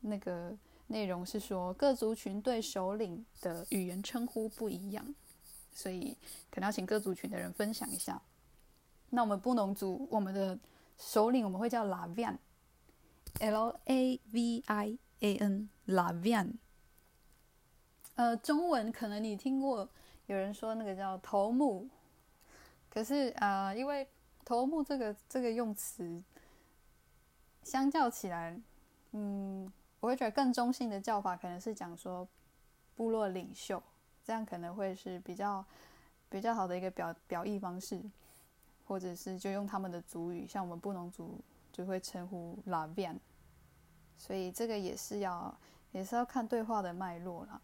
[0.00, 0.54] 那个
[0.88, 5.14] 内容是说，各族群对首领的语言称呼不一样，
[5.72, 6.16] 所以
[6.50, 8.20] 可能要请各族群的人分享一下。
[9.10, 10.58] 那我们布农族，我们的。
[11.02, 16.56] 首领我们会叫 Lavian，L A V I A N，Lavian。
[18.16, 19.88] 呃，中文可能你听过
[20.26, 21.88] 有人说那个叫头目，
[22.90, 24.06] 可是呃，因为
[24.44, 26.22] 头目这个这个用词，
[27.62, 28.60] 相较起来，
[29.12, 32.28] 嗯，我会觉得更中性的叫法可能是讲说
[32.94, 33.82] 部落领袖，
[34.30, 35.64] 这样可能会是比较
[36.28, 38.00] 比较好的一个表表意方式。
[38.86, 41.38] 或者是就用他们的族语，像我们布农族
[41.72, 43.16] 就会称呼拉变，
[44.18, 45.56] 所以这个也是要
[45.92, 47.60] 也是要看对话的脉络啦。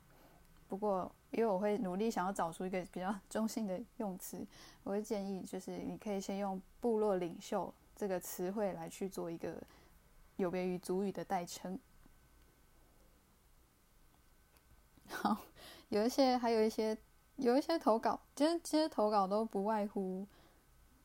[0.69, 4.47] 不过因为我会努力想要找出一个比较中性的用词，
[4.85, 9.57] 我会建议就是你可以先用部落领袖这个词汇来去做一个
[10.37, 11.77] 有别于族语的代称。
[15.11, 15.39] 好，
[15.89, 16.97] 有一些还有一些
[17.37, 20.27] 有一些投稿，其实其实投稿都不外乎。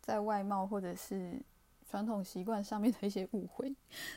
[0.04, 1.40] 在外貌或者是
[1.88, 3.74] 传统习惯上面的一些误会，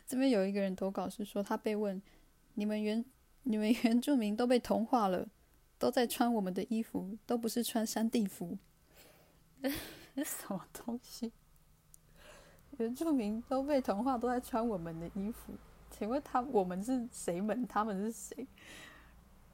[0.07, 2.00] 这边有一个人投稿是说，他被问
[2.55, 3.05] ：“你们原
[3.42, 5.29] 你们原住民都被同化了，
[5.79, 8.57] 都在穿我们的衣服，都不是穿山地服，
[10.24, 11.31] 什么东西？
[12.79, 15.53] 原住民都被同化，都在穿我们的衣服，
[15.90, 17.66] 请问他我们是谁们？
[17.66, 18.46] 他们是谁？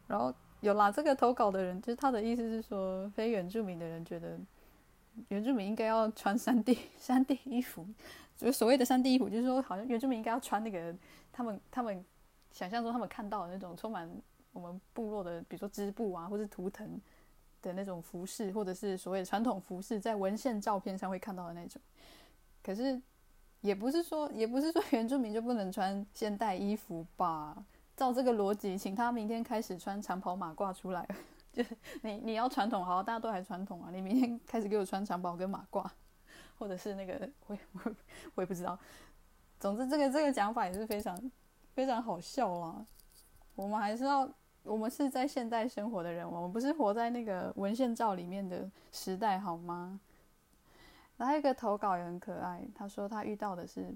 [0.07, 4.39] 然后有啦，这个投稿的人，就是他的意思是说，非原住民的人觉得。
[5.29, 7.85] 原住民应该要穿山地 山地衣服，
[8.39, 10.95] 就所谓的山地衣服，就是说，好像原住民应该要穿那个
[11.33, 12.03] 他们他们
[12.53, 14.09] 想象中他们看到的那种充满
[14.53, 16.99] 我们部落的，比如说织布啊，或是图腾
[17.61, 21.83] 的那种服饰，或者是所谓的传统服饰，在文献照片上会看到的那种。
[22.63, 22.99] 可是
[23.61, 27.63] 也不是说，也不是说原住民就不能穿现代衣服吧？
[28.01, 31.07] 照这个逻辑，请他明天开始穿长袍马褂出来。
[31.53, 33.91] 就是你你要传统好，大家都还传统啊！
[33.93, 35.87] 你明天开始给我穿长袍跟马褂，
[36.59, 37.95] 或者是那个我我
[38.37, 38.79] 我也不知道。
[39.59, 41.31] 总之，这个这个讲法也是非常
[41.75, 42.87] 非常好笑啦。
[43.55, 44.27] 我们还是要，
[44.63, 50.01] 我们是在现代生活的人，我们不是活在那个文献照里面的时代，好吗？
[51.19, 53.95] 还有一个投稿也很可爱，他说他遇到的是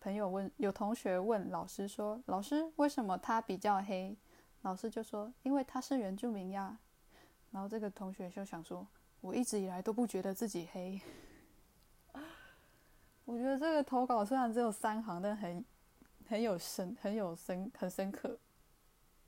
[0.00, 4.16] 朋友问，有同学问老师说：“老师，为什么他比较黑？”
[4.62, 6.78] 老师就说：“因为他是原住民呀。”
[7.50, 8.86] 然后这个同学就想说
[9.20, 11.00] ：“我一直以来都不觉得自己黑。”
[13.24, 15.64] 我觉得这个投稿虽然只有三行，但很
[16.28, 18.38] 很有深、很有深、很深刻。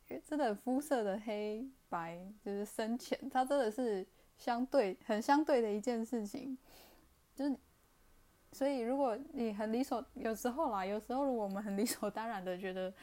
[0.09, 4.06] 因为真的肤色的黑白就是深浅，它真的是
[4.38, 6.56] 相对很相对的一件事情。
[7.35, 7.56] 就是
[8.52, 12.92] 所以，如果你很理所，有时候啦，有时候如果我们很理所当然的觉得。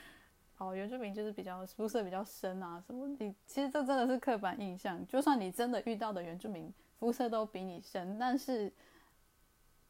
[0.60, 3.08] 哦，原住民就是比较肤色比较深啊，什么？
[3.20, 5.06] 你其实这真的是刻板印象。
[5.06, 8.74] 就算你真的遇到的原住民肤色都比你深，但是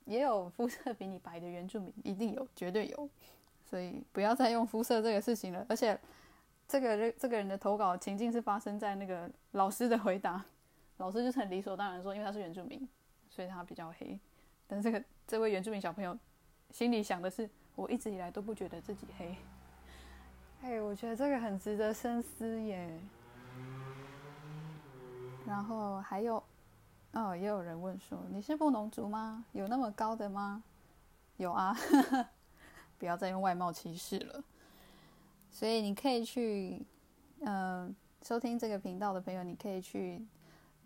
[0.03, 3.09] 也有肤色比你白的原住民，一定有，绝对有。
[3.63, 5.65] 所以不要再用肤色这个事情了。
[5.69, 5.97] 而且
[6.67, 10.43] 这个这个人的投稿情境是发生在那个老师的回答，
[10.97, 12.85] 老师就是很理所当然说，因为他是原住民，
[13.29, 14.19] 所以他比较黑。
[14.67, 16.17] 但这个这位原住民小朋友
[16.71, 19.35] 心里想的是，我一直以来都不觉得自己黑。
[20.61, 22.97] 哎，我觉得这个很值得深思耶。
[25.45, 26.41] 然后还有，
[27.11, 29.43] 哦，也有人问说，你是布农族吗？
[29.51, 30.63] 有那么高的吗？
[31.35, 31.77] 有啊，
[32.97, 34.41] 不要再用外貌歧视了。
[35.51, 36.81] 所以你可以去，
[37.41, 40.25] 嗯，收听这个频道的朋友，你可以去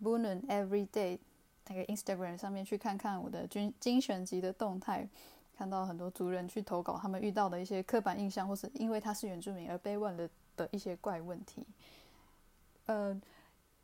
[0.02, 1.18] b o n n Everyday
[1.68, 5.08] 那个 Instagram 上面去看看我的精精选集的动态，
[5.56, 11.66] 看到很多族人去投稿他们遇到的一些刻板印象，或是因为他是原住民而被问的的一些怪问题，
[12.86, 13.20] 呃。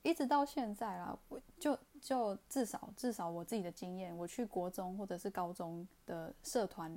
[0.05, 6.97] 一直到现在啊，我就就至少至少我自己的经验，我去国中或者是高中的社团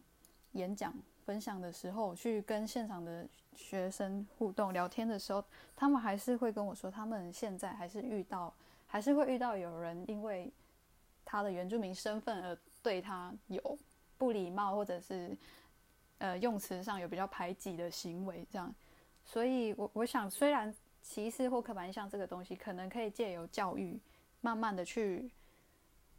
[0.51, 0.93] 演讲
[1.25, 5.43] 分享的时候，去跟现场的学生互动聊天的时候，
[5.75, 8.53] 他们还是会跟我说，他们现在还是遇到，
[8.85, 10.49] 还是会遇到有人因为
[11.31, 13.79] 他的原住民身份而对他有
[14.17, 15.35] 不礼貌，或者是
[16.17, 18.73] 呃用词上有比较排挤的行为，这样。
[19.23, 20.73] 所以，我我想虽然。
[21.03, 23.99] 歧视或刻板印象这个东西，可能可以借由教育，
[24.39, 25.31] 慢慢的去，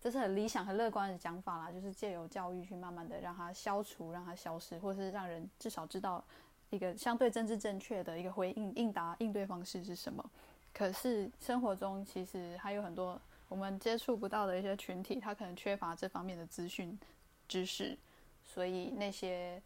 [0.00, 1.70] 这是很理想、很乐观的讲法啦。
[1.70, 6.22] 就是借由教育去慢慢的让它消除、让它消失，或是让人至少知道
[6.70, 10.30] 一个相对政治正确的一个回应、应答、应对方式是什么。
[10.74, 16.98] 可是生活中其实还有很多我们接触不到的一些群体，他可能缺乏这方面的资讯
[17.46, 17.94] 知识，
[18.42, 19.60] 所以那些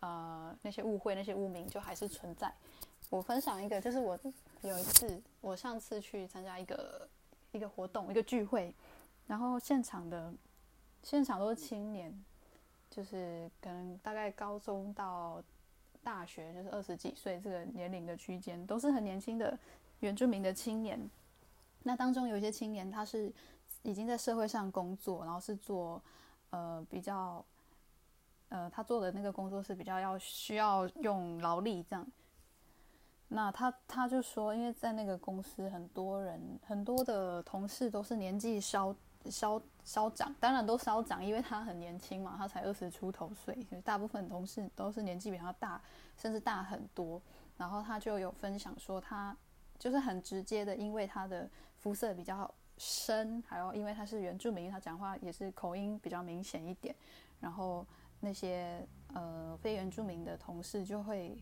[0.00, 2.50] 呃那些误会、那些污名就还是存在。
[3.10, 4.18] 我分享一个，就是我
[4.62, 7.06] 有一次，我上次去参加一个
[7.52, 8.74] 一个活动，一个聚会，
[9.26, 10.32] 然后现场的
[11.02, 12.10] 现场都是青年，
[12.88, 15.42] 就是可能大概高中到
[16.02, 19.58] 大学，就是二十几岁这个年龄的区间，都是很年轻的
[20.00, 20.98] 原住民的青年。
[21.86, 23.32] 那当中有一些青年，他是
[23.82, 26.02] 已经在社会上工作，然后是做
[26.50, 27.44] 呃比较
[28.48, 32.04] 呃他做的那个工作是比较要需要用劳力这样。
[33.28, 38.92] 那他他就说，因为在那个公司，很多人很多的同事都是年纪稍
[39.26, 45.80] 稍稍长，当然都稍长，因为他很年轻嘛，他才二十出头岁，大部分同事都是年纪比他大，
[46.16, 47.22] 甚至大很多。
[47.56, 49.36] 然后他就有分享说，他
[49.78, 51.48] 就是很直接的，因为他的
[51.86, 56.92] 肤色比较深，还有因为他是原住民，他讲话也是口音比较明显一点。
[57.38, 57.86] 然后
[58.18, 61.40] 那些呃非原住民的同事就会。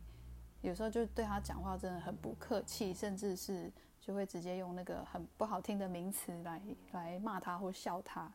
[0.61, 6.61] 有时候就对他讲话真的很不客气，甚至是就会直接用那个很不好听的名词来
[6.93, 8.31] 来骂他或笑他，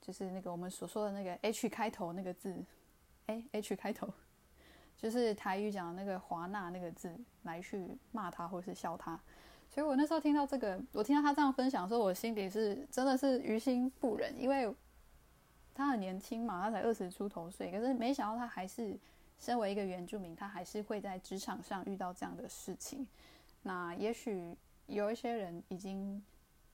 [0.00, 2.64] 就是那个我们所说的那个 H 开头那个字，
[3.26, 4.08] 哎，H 开头，
[4.96, 9.20] 就是台语讲的那个华纳那个字来去骂他或是笑他。
[9.72, 14.72] 所以我那时候听到这个，我听到他这样分享的时候，我心里是真的是于心不忍，因为
[15.74, 18.98] 他很年轻嘛，他才二十出头岁，可是没想到他还是。
[19.38, 23.04] 身为一个原住民，他还是会在职场上遇到这样的事情。
[23.62, 24.56] 那也许
[24.86, 26.22] 有一些人已经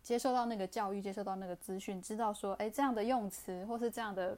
[0.02, 4.36] 接受到那个教育，接受到那个资讯，知道说，哎，这样的用词或是这样的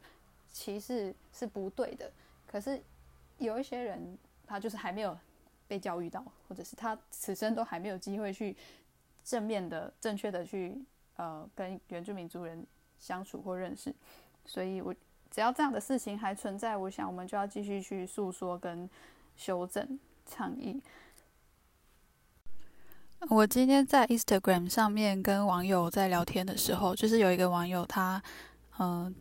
[0.53, 2.09] 歧视是不对的。
[2.47, 2.81] 可是
[3.39, 5.19] 有一些人，他就是还没有
[5.71, 8.57] 被教育到，或者是他此生都还没有机会去
[9.23, 10.77] 正面的、正确的去
[11.15, 12.67] 呃跟原住民族人
[12.99, 13.95] 相处或认识。
[14.45, 14.93] 所以我。
[15.33, 18.91] 只要这样的事情还存在，我想我们就要继续去诉说跟
[19.37, 20.83] 修正倡议。
[23.29, 28.21] 我今天在 Instagram 上面跟网友在聊天的时候，就是有一个网友他
[28.81, 29.15] 嗯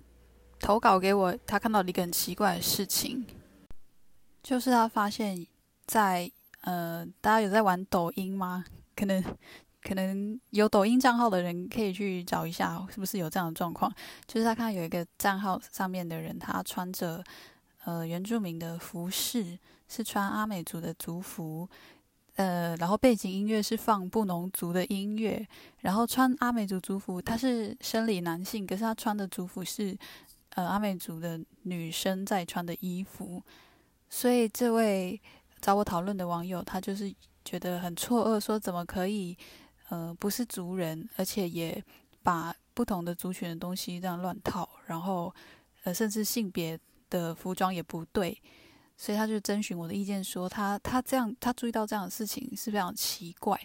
[0.59, 3.23] 投稿给我，他看到了一个很奇怪的事情，
[4.41, 5.45] 就是他发现，
[5.85, 6.31] 在
[6.61, 8.65] 呃大家有在玩抖音吗？
[8.95, 9.23] 可能。
[9.81, 13.89] 可能有抖音账号的人可以去找一下，是不是有这样的状况？
[14.27, 17.23] 就是他看有一个账号上面的人，他穿着
[17.85, 19.57] 呃原住民的服饰，
[19.87, 21.67] 是穿阿美族的族服，
[22.35, 25.47] 呃，然后背景音乐是放布农族的音乐，
[25.79, 29.97] 然后穿阿美族族服，他是生理男性，可是他穿的族服是
[30.55, 33.41] 呃阿美族的女生在穿的衣服，
[34.09, 35.21] 所以这位
[35.61, 39.37] 找我讨论的网友，他就是觉得很错愕，说怎么可以？
[39.89, 41.83] 呃，不是族人，而且也
[42.21, 45.33] 把不同的族群的东西这样乱套，然后
[45.83, 46.79] 呃，甚至性别
[47.09, 48.39] 的服装也不对，
[48.95, 53.59] 所以他就征询我的意见，说他他这样他注意到这样的事情是非常奇怪，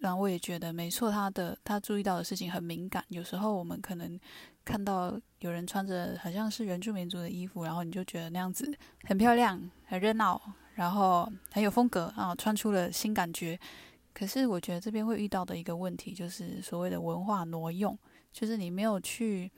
[0.00, 4.20] 然后我也觉得没错，他的他注意到的事情很敏感，有时候我们可能
[4.62, 8.70] 看到有人穿着好像是原住民族的衣服，然后你就觉得那样子
[9.04, 10.38] 很漂亮、很热闹，
[10.76, 13.58] 然后很有风格啊，穿出了新感觉。
[14.12, 17.98] 可是我觉得这边会遇到的一个问题，就是所谓的文化挪用，
[18.32, 19.50] 就是你没有去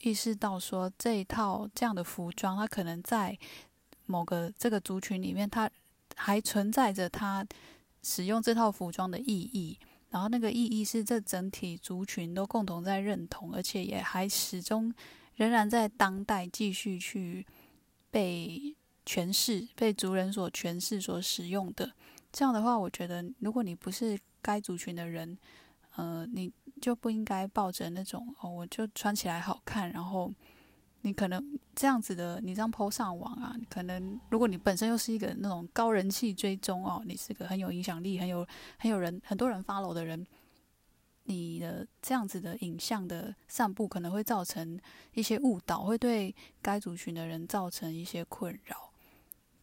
[0.00, 3.38] 意识到说这一套这样的服装，它可能在
[4.06, 5.70] 某个这个族群里面，它
[6.16, 7.46] 还存在着它
[8.02, 9.78] 使用这套服装的意义。
[10.10, 14.92] 然后那个意义是这整体族群都共同在认同，而且也还始终
[15.36, 17.46] 仍然在当代继续去
[18.10, 18.76] 被
[19.06, 21.92] 诠释、被族人所诠释、所使用的。
[22.32, 25.38] 这样的话，我觉得如果你不是该族群的人，
[25.96, 30.32] 呃，你就不应该抱着那种哦，我就穿起来好看，然后。
[31.04, 38.46] 你可能这样子的，你这样 PO 上网啊，可能如果你本身又是一个那种高人气追踪哦，你是个很有影响力、很有
[38.78, 40.24] 很有人很多人 follow 的人，
[41.24, 44.78] 你的这样子的影像的散布可能会造成
[45.12, 46.32] 一些误导，会对
[46.62, 48.91] 该族群的人造成一些困扰。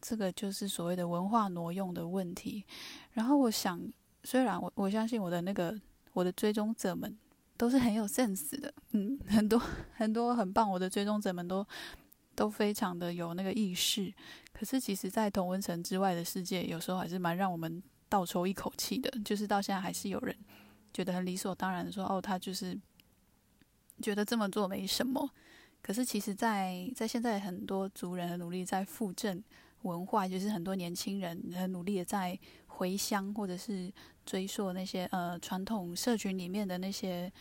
[0.02, 2.66] 这个就是所谓的文化挪用的问题。
[3.12, 3.82] 然后我想，
[4.24, 5.80] 虽然我我相信我的那个
[6.14, 7.18] 我的追踪者们。
[7.60, 11.68] 都是很有 sense 的，嗯，很多很多很棒，我的追踪者们都
[12.34, 14.14] 都非常的有那个意识。
[14.54, 19.12] 可是其实，在同温层之外的世界，有时候还是蛮让我们倒抽一口气的。
[19.26, 20.34] 就是到现在还是有人
[20.94, 22.80] 觉得很理所当然的说，哦，他就是
[24.02, 25.30] 觉得这么做没什么。
[25.82, 29.44] 可是其实，在在现在很多族人很努力在复振
[29.84, 33.92] 文化，就是很多年轻人很努力的在回乡或者是。
[34.26, 37.34] 追溯那些呃传统社群里面的那些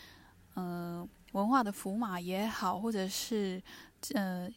[0.54, 3.62] 呃文化的符码也好，或者是
[4.14, 4.48] 呃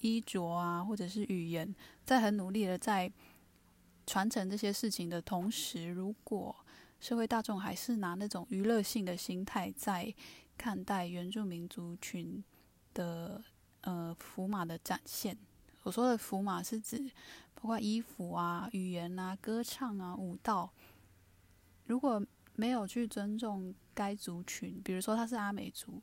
[0.00, 1.72] 衣着啊，或者是语言，
[2.04, 3.08] 在很努力的在
[4.04, 6.56] 传承这些事情的同时，如果
[6.98, 10.12] 社会大众还是拿那种娱乐性的心态在
[10.58, 12.42] 看待原住民族群
[12.94, 13.40] 的
[13.82, 15.38] 呃符码的展现，
[15.86, 16.98] 我说的符码是指
[17.54, 20.68] 包括衣服啊、语言啊、歌唱啊、舞蹈。
[21.84, 22.20] 如果
[22.56, 26.02] 没有去尊重该族群，比如说他是阿美族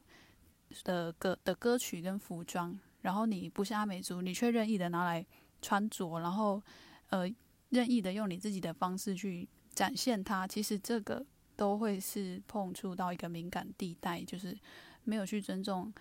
[0.86, 5.26] 的歌的歌曲跟服装，然后你不是阿美族，你却任意的拿来
[5.62, 6.64] 穿着，然后
[7.10, 7.30] 呃
[7.68, 11.26] 任意的用你自己的方式去展现它，其实这个
[11.58, 14.58] 都会是碰触到一个敏感地带，就是
[15.04, 15.94] 没有去尊重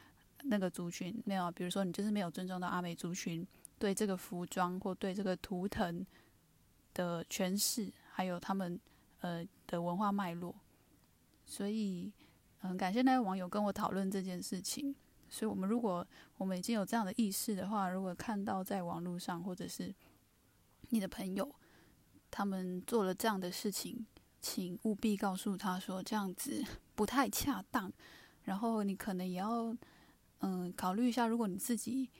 [0.44, 3.44] 那个族群，没有，比如说你就是没有尊重到阿美族群
[3.82, 6.06] 对这个服装或对这个图腾
[6.94, 8.78] 的诠释，还有他们。
[9.24, 10.52] 呃的文化脉络，
[11.46, 12.12] 所以
[12.62, 14.92] 嗯，感谢那位网友跟我讨论这件事情。
[15.30, 16.04] 所以，我们如果
[16.38, 19.94] 我们已经有这样的意识的话，如果看到在网络上或者是
[20.90, 21.48] 你的朋友
[22.32, 24.04] 他们做了这样的事情，
[24.40, 26.64] 请务必告诉他说这样子
[26.96, 27.92] 不太恰当。
[28.42, 29.72] 然后，你可能也要
[30.40, 32.10] 嗯考虑一下，如果你自己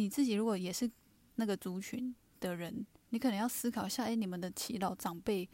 [0.00, 0.90] 你自己如果也是
[1.34, 5.46] 那个族群的人，你可能要思考一下，哎，你们的耆老长辈。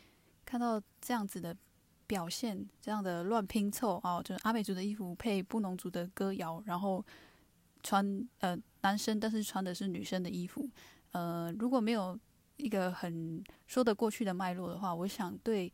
[0.45, 1.57] 看到这样子的
[2.07, 7.05] 表现，这样的乱拼凑啊，就是阿美族的衣服配布农族的歌谣，然后
[7.83, 10.71] 穿呃男生，但是穿的是女生的衣服，
[11.11, 12.17] 呃，如果没有
[12.59, 15.73] 一个很说得过去的脉络的话，我想对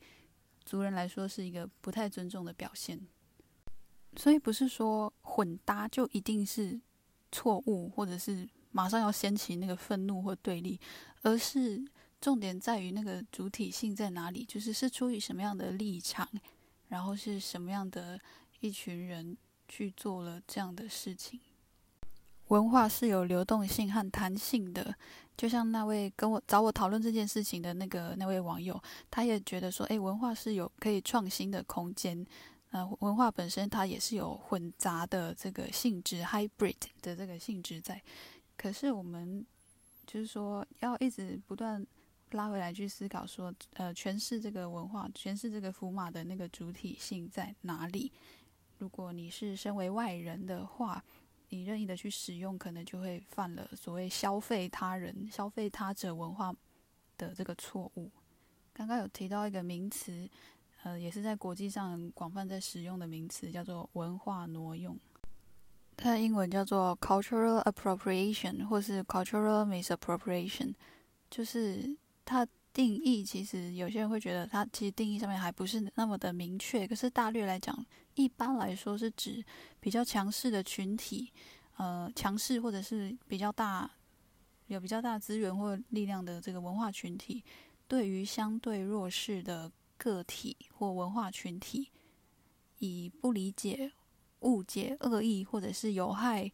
[0.64, 2.98] 族人来说是一个不太尊重的表现。
[4.16, 6.80] 所以不是说混搭就一定是
[7.30, 10.80] 错误，或者是马上要掀起那个愤怒或对立，
[11.22, 11.84] 而是。
[12.22, 16.28] 重点在于那个主体性在哪里，就是是出于什么样的立场，
[16.86, 18.16] 然后是什么样的
[18.60, 19.36] 一群人
[19.68, 21.40] 去做了这样的事情。
[22.46, 24.94] 文化是有流动性和弹性的，
[25.36, 32.24] 就像那位跟我找我讨论这件事情的那个那位网友，他也觉得说，诶，文化是有可以创新的空间。
[32.70, 38.00] 呃，文化本身它也是有混杂的这个性质，hybrid 的这个性质在。
[38.62, 39.44] 可是我们
[40.06, 41.84] 就是说，要一直不断。
[42.30, 48.10] 拉回来去思考，说，呃，诠释这个文化，诠释这个福马的那个主体性在哪里？
[48.78, 51.04] 如果你是身为外人的话，
[51.50, 56.54] 你任意的去使用，可能就会犯了所谓消费他人、消费他者文化
[57.18, 58.10] 的这个错误。
[58.72, 60.26] 刚刚有提到一个名词，
[60.84, 64.98] 呃，也是在国际上广泛在使用的名词，叫做文化挪用。
[66.02, 70.74] 它英文叫做 cultural appropriation，或是 cultural misappropriation，
[71.30, 71.96] 就是。
[72.24, 77.84] 它定义其实有些人会觉得它其实定义上面还不是那么的明确，可是大略来讲，
[78.14, 79.44] 一般来说是指
[79.80, 81.32] 比较强势的群体，
[81.76, 83.90] 呃，强势或者是比较大
[84.68, 87.42] 有比较大资源或力量的这个文化群体，
[87.88, 91.90] 对于相对弱势的个体或文化群体，
[92.78, 93.92] 以不理解、
[94.42, 96.52] 误解、恶意或者是有害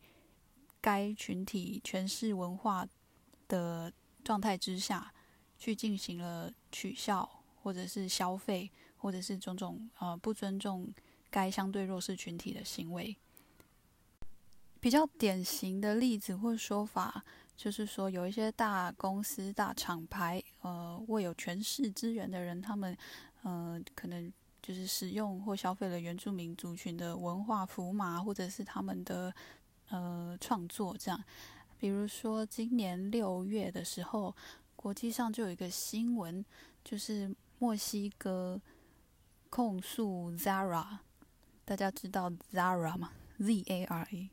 [0.81, 2.87] 该群体诠释文化
[3.49, 3.93] 的
[4.25, 5.13] 状态之下。
[5.61, 7.29] 去进行了取笑，
[7.61, 10.89] 或者是消费，或者是种种呃不尊重
[11.31, 13.17] 该相对弱势群体的行为。
[14.79, 17.25] 比较典型的例子或说法，
[17.57, 22.97] 就是说有一些大公司、大厂牌，呃，握有权势资源的人，他们
[23.43, 24.33] 呃可能。
[24.69, 29.35] 就是使用或消费了原住民族群的文化符码，或者是他们的
[29.89, 31.19] 呃创作，这样。
[31.79, 34.37] 比如说，今年六月的时候，
[34.77, 36.45] 国际上就有一个新闻，
[36.85, 38.61] 就是墨西哥
[39.49, 40.99] 控诉 Zara，
[41.65, 44.31] 大家知道 Zara 吗？Z A R A，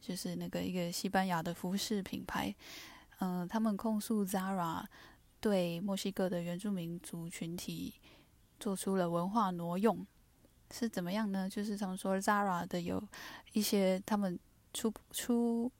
[0.00, 2.52] 就是那个一个西班牙的服饰品牌。
[3.20, 4.84] 嗯，他们控诉 Zara
[5.38, 7.94] 对墨西哥的原住民族群体。
[8.58, 10.06] 做出了文化挪用，
[10.70, 11.48] 是怎么样呢？
[11.48, 13.02] 就是他们说 Zara 的有
[13.52, 14.38] 一些他们
[14.72, 15.70] 出出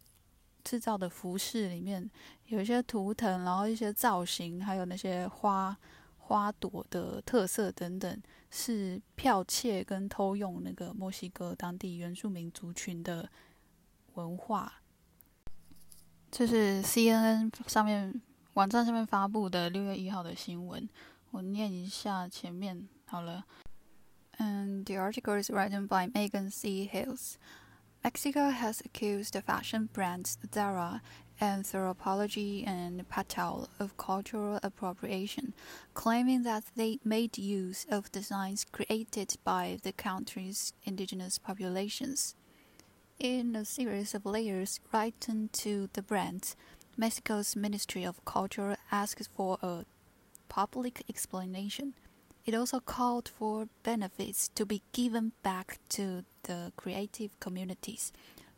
[0.65, 2.11] 制造的服饰里面
[2.47, 5.77] 有一些图腾，然后一些造型，还有那些花
[6.19, 13.29] 花朵的特色等等，是剽窃跟偷用那个墨西哥当地原住民族群的
[14.15, 14.81] 文化。
[16.31, 18.21] 这是 CNN 上面
[18.53, 20.87] 网站上面发布的六月一号的新闻。
[21.32, 23.46] 我念一下前面好了。
[24.38, 26.88] And the article is written by Megan C.
[26.88, 27.38] Hills.
[28.04, 31.02] Mexico has accused the fashion brands Zara,
[31.40, 35.54] Anthropology, and Patel of cultural appropriation,
[35.94, 42.36] claiming that they made use of designs created by the country's indigenous populations.
[43.20, 46.58] In a series of letters written to the brands,
[46.98, 49.86] Mexico's Ministry of Culture asked for a
[50.50, 51.94] public explanation.
[52.46, 58.12] It also called for benefits to be given back to the creative communities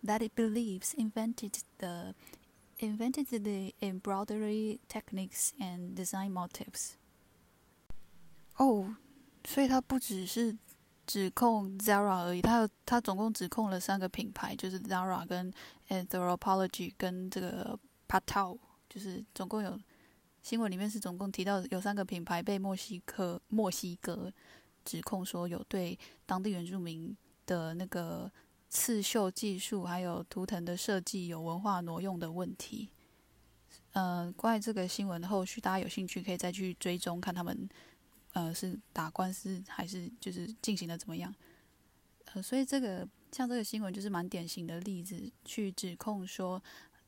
[0.04, 2.16] that it believes invented the
[2.80, 6.96] invented the embroidery techniques and design motifs.
[8.58, 8.96] 哦，
[9.46, 10.58] 所以它不只是
[11.06, 15.54] 指控 Zara 而已，它有它总共指控了三个品牌，就是 Zara 跟
[15.90, 18.58] Anthropology 跟这个 Patel，
[18.90, 19.80] 就是总共有
[20.43, 24.33] 新闻里面是总共提到有三个品牌被墨西哥墨西哥
[24.85, 27.15] 指控说有对当地原住民
[27.45, 28.31] 的那个
[28.69, 32.89] 刺绣技术还有图腾的设计有文化挪用的问题。
[33.93, 37.69] 呃，关于这个新闻后续，大家有兴趣可以再去追踪看他们
[38.33, 41.35] 呃是打官司还是就是进行的怎么样。
[42.33, 46.63] 呃，所以这个像这个新闻就是蛮典型的例子，去指控说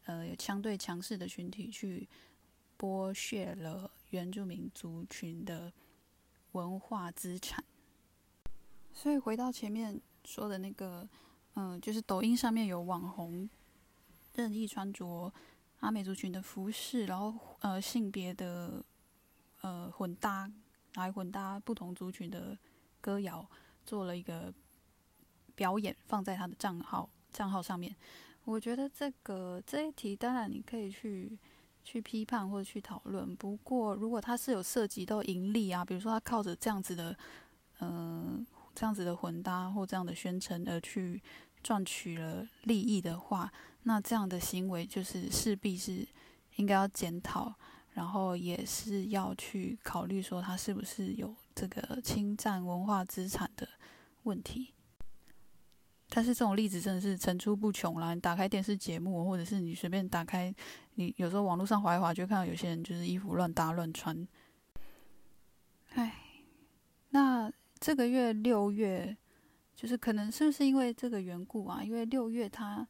[0.05, 2.07] 呃有相对强势的群体去。
[2.83, 5.73] 剥削了原住民族群的
[6.51, 7.63] 文化资产，
[8.93, 11.09] 所以回到前面说的那个，
[11.55, 13.49] 嗯，就是抖音上面有网红
[14.35, 15.33] 任意穿着
[15.79, 18.85] 阿美族群的服饰，然后呃性别的
[19.61, 20.51] 呃混搭，
[20.95, 22.59] 来混搭不同族群的
[23.01, 23.49] 歌谣，
[23.87, 24.53] 做了一个
[25.55, 27.95] 表演，放在他的账号账号上面。
[28.45, 31.39] 我觉得这个这一题，当然你可以去。
[31.85, 33.35] 去批判或者去讨论。
[33.37, 37.17] 不过，如果他是有涉及到盈利啊，比如说他靠着这样子的，
[37.81, 41.23] 嗯，这样子的混搭或这样的宣称而去
[41.63, 43.53] 赚取了利益的话，
[43.83, 46.07] 那这样的行为就是势必是
[46.57, 47.53] 应该要检讨，
[47.93, 53.69] 然后也是要去考虑说他是不是有这个侵占文化资产的
[54.23, 54.73] 问题。
[56.15, 58.13] 但是这种例子真的是层出不穷啦！
[58.13, 60.55] 你打开电视节目，或者是你随便打开，
[60.95, 64.27] 你有时候网络上滑一滑，就看到有些人就是衣服乱搭乱穿。
[65.95, 66.15] 唉，
[67.11, 69.17] 那这个月六月，
[69.75, 71.83] 就是可能是不是因为这个缘故啊？
[71.83, 72.87] 因为六月他，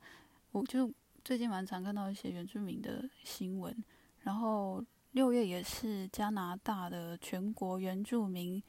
[0.50, 0.92] 我就
[1.24, 3.74] 最近蛮常看到一些原住民的新闻，
[4.20, 8.62] 然后六月也是加拿大的全国原住民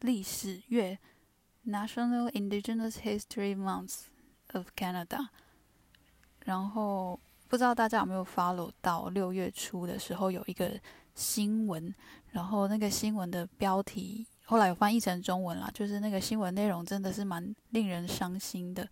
[0.00, 0.98] 历史月。
[1.66, 4.06] National Indigenous History Month
[4.54, 5.28] of Canada，
[6.46, 7.20] 然后
[7.50, 10.80] 不知道大家有没有 follow 到六月初的时候有一个
[11.16, 11.92] 新闻，
[12.30, 18.88] 然后那个新闻的标题后来有翻译成中文啦，就是那个新闻内容真的是蛮令人伤心的。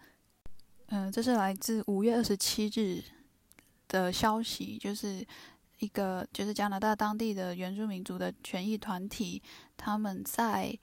[0.86, 3.00] 嗯，这是来自五月二十七日
[3.86, 5.24] 的消息，就是
[5.78, 9.40] 一个就是加拿大当地的原住民族的权益团体，
[9.76, 10.76] 他们在。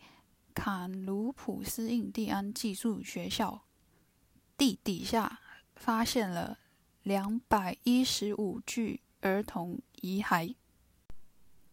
[0.57, 3.63] 坎卢普斯印第安寄宿学校
[4.55, 5.41] 地底下
[5.75, 6.57] 发现了
[7.05, 10.55] 两百一十五具儿童遗骸。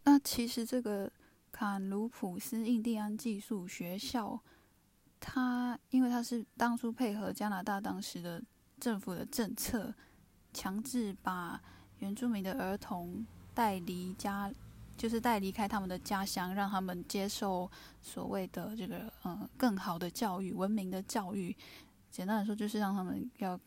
[0.04, 1.10] 那其实这个
[1.50, 4.38] 坎卢普斯印第安寄宿学校，
[5.18, 8.42] 它因为它是当初配合加拿大当时的
[8.78, 9.94] 政府的政策，
[10.52, 11.58] 强制把
[12.00, 13.24] 原住民的儿童
[13.54, 14.52] 带离家
[14.98, 17.70] 就是带离开他们的家乡，让他们接受
[18.02, 21.56] 所谓的这个嗯更好的教育、文明的教育。
[22.10, 23.58] 简单来说，就是让他们要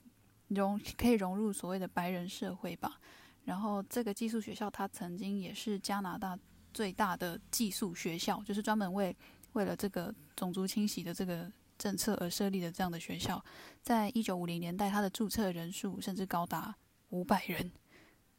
[0.49, 2.99] 融可以融入所谓的白人社会吧。
[3.43, 6.37] 然后这个寄宿学校，它曾经也是加拿大
[6.73, 9.15] 最大的寄宿学校，就是专门为
[9.53, 13.43] 为了这个种族清洗的这个政策而设立的这样的学校。
[13.81, 16.75] 在一九五零年代，它的注册人数甚至高达
[17.09, 17.71] 五百人。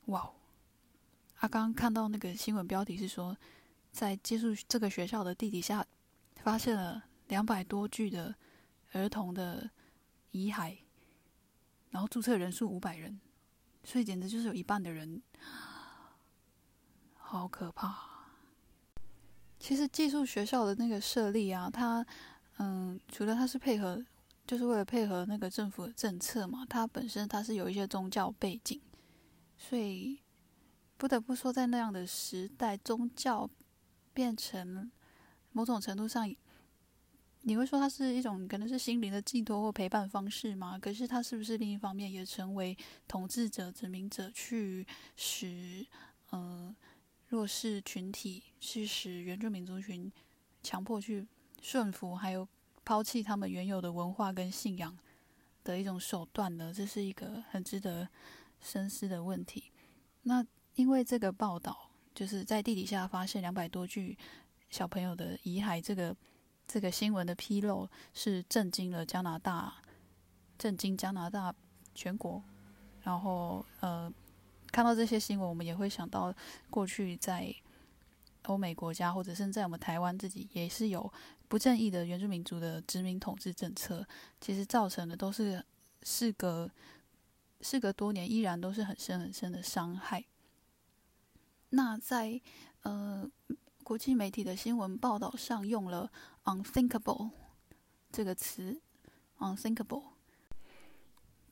[0.07, 0.30] 哇！
[1.38, 3.36] 他刚刚看到那个新闻标题是说，
[3.92, 5.86] 在寄宿这个学校的地底下
[6.36, 8.34] 发现了两百多具的
[8.92, 9.70] 儿童的
[10.30, 10.76] 遗骸，
[11.91, 13.20] 然后注册人数五百人，
[13.84, 15.22] 所以简直就是有一半的人，
[17.14, 17.97] 好可怕。
[19.59, 22.05] 其实寄宿学校的那个设立啊，它
[22.59, 24.05] 嗯，除了它是配合，
[24.47, 28.80] 就是为了配合那个政府的政策嘛，它本身它是有一些宗教背景，
[29.57, 30.20] 所以。
[30.99, 33.51] 不得不说，在那样的时代，宗教
[34.14, 34.91] 变成
[35.53, 36.26] 某种程度上，
[37.47, 40.76] 你会说它是一种可能是心灵的寄托或陪伴方式吗？
[40.76, 42.76] 可是它是不是另一方面也成为
[43.07, 44.84] 统治者、殖民者去
[45.14, 45.86] 使
[46.30, 46.74] 呃
[47.28, 50.12] 弱势群体，去使原住民族群
[50.62, 51.24] 强迫去
[51.62, 52.49] 顺服，还有
[52.84, 54.99] 抛弃他们原有的文化跟信仰
[55.62, 56.72] 的一种手段呢？
[56.74, 58.09] 这是一个很值得
[58.61, 59.70] 深思的问题。
[60.22, 60.44] 那。
[60.76, 64.14] 因为这个报道，就是在地底下发现两百多具
[64.68, 66.14] 小朋友的遗骸，这个
[66.67, 69.75] 这个新闻的披露是震惊了加拿大，
[70.59, 71.55] 震惊加拿大
[71.95, 72.43] 全国。
[73.03, 74.12] 然后，呃，
[74.73, 76.35] 看到这些新闻，我们也会想到
[76.69, 77.55] 过去在
[78.43, 81.12] 欧美国家，或者甚至在我们台湾自己，也是有
[81.47, 84.05] 不正义的原住民族的殖民统治政策，
[84.41, 85.64] 其实造成的都是
[86.03, 86.69] 事隔
[87.61, 90.25] 事隔多年，依然都是很深很深的伤害。
[91.71, 92.41] 那在
[92.83, 93.29] 呃
[93.85, 96.11] 国际媒体的新闻报道上用了
[96.47, 97.30] “unthinkable”
[98.11, 98.80] 这个词
[99.38, 100.03] ，“unthinkable”。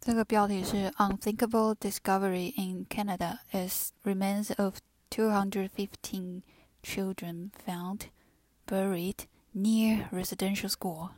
[0.01, 4.79] 这个标题是 “Unthinkable Discovery in Canada as Remains of
[5.11, 6.43] 215
[6.83, 8.01] Children Found
[8.67, 11.11] Buried Near Residential School”。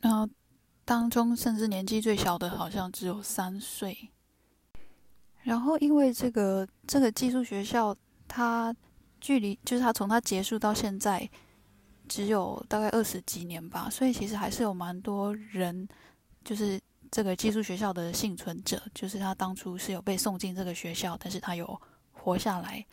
[0.00, 0.28] 然后
[0.84, 4.10] 当中甚至年纪最小的好像只有三岁。
[5.42, 7.96] 然后，因为这个这个寄宿学校，
[8.28, 8.74] 它
[9.20, 11.28] 距离就是它从它结束到现在
[12.08, 15.88] 只有大概二十几年吧，所以其实还是有蛮多人，
[16.44, 16.80] 就是
[17.10, 21.80] 这个寄宿学校的幸存者，就是他当初是有被送进这个学校，但是他有
[22.12, 22.84] 活下来。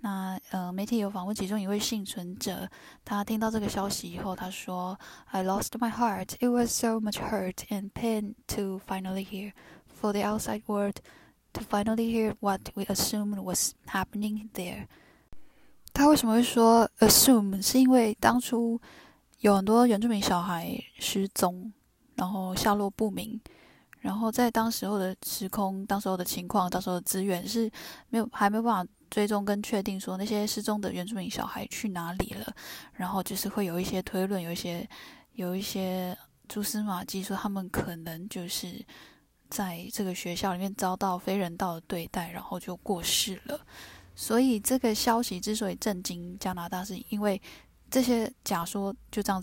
[0.00, 2.68] 那呃，媒体有访问其中一位幸存者，
[3.04, 6.36] 他听到这个消息以后，他说：“I lost my heart.
[6.38, 9.52] It was so much hurt and pain to finally hear
[10.00, 10.96] for the outside world.”
[11.54, 14.88] To finally hear what we assumed was happening there。
[15.96, 17.62] 他为什么会说 assume？
[17.62, 18.78] 是因为当初
[19.40, 21.72] 有很多原住民小孩失踪，
[22.16, 23.40] 然后下落不明，
[24.00, 27.70] 然后在当时候的时空、当时候的情况、当时候的资源是
[28.10, 32.54] 没有还没有办法追踪跟确定说那些失踪的原住民小孩去哪里了。
[32.92, 34.86] 然后就是会有一些推论，有一些
[35.32, 36.14] 有一些
[36.46, 38.84] 蛛丝马迹，说他们可能就是。
[39.48, 43.60] 在这个学校里面遭到非人道的对待，然后就过世了。
[44.16, 47.40] 所以这个消息之所以震惊加拿大，是因为
[47.88, 49.40] 这些假说就这样，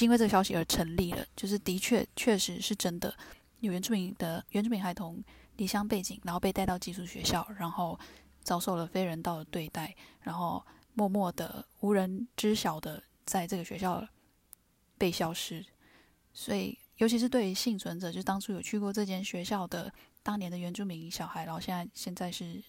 [0.00, 1.24] 因为这个消息而成立了。
[1.36, 3.14] 就是的确确实是真的，
[3.60, 5.22] 有原住民的原住民孩童
[5.58, 7.96] 离乡背景，然后被带到寄宿学校，然后
[8.42, 10.64] 遭受了非人道的对待，然后
[10.94, 14.04] 默默的无人知晓的在这个学校
[14.98, 15.64] 被消失。
[16.32, 16.76] 所以。
[16.98, 22.62] 尤其是对于幸存者，就当初有去过这间学校的当年的原住民小孩，然后现在现在是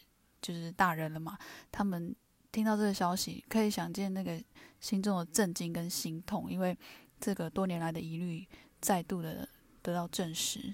[0.46, 1.38] 就是大人了嘛，
[1.72, 2.16] 他们
[2.52, 4.39] 听到这个消息，可以想见那个
[4.80, 6.78] 心中的震惊跟心痛，因为
[7.20, 8.48] 这个多年来的疑虑
[8.80, 9.50] 再度的
[9.82, 10.74] 得到证实。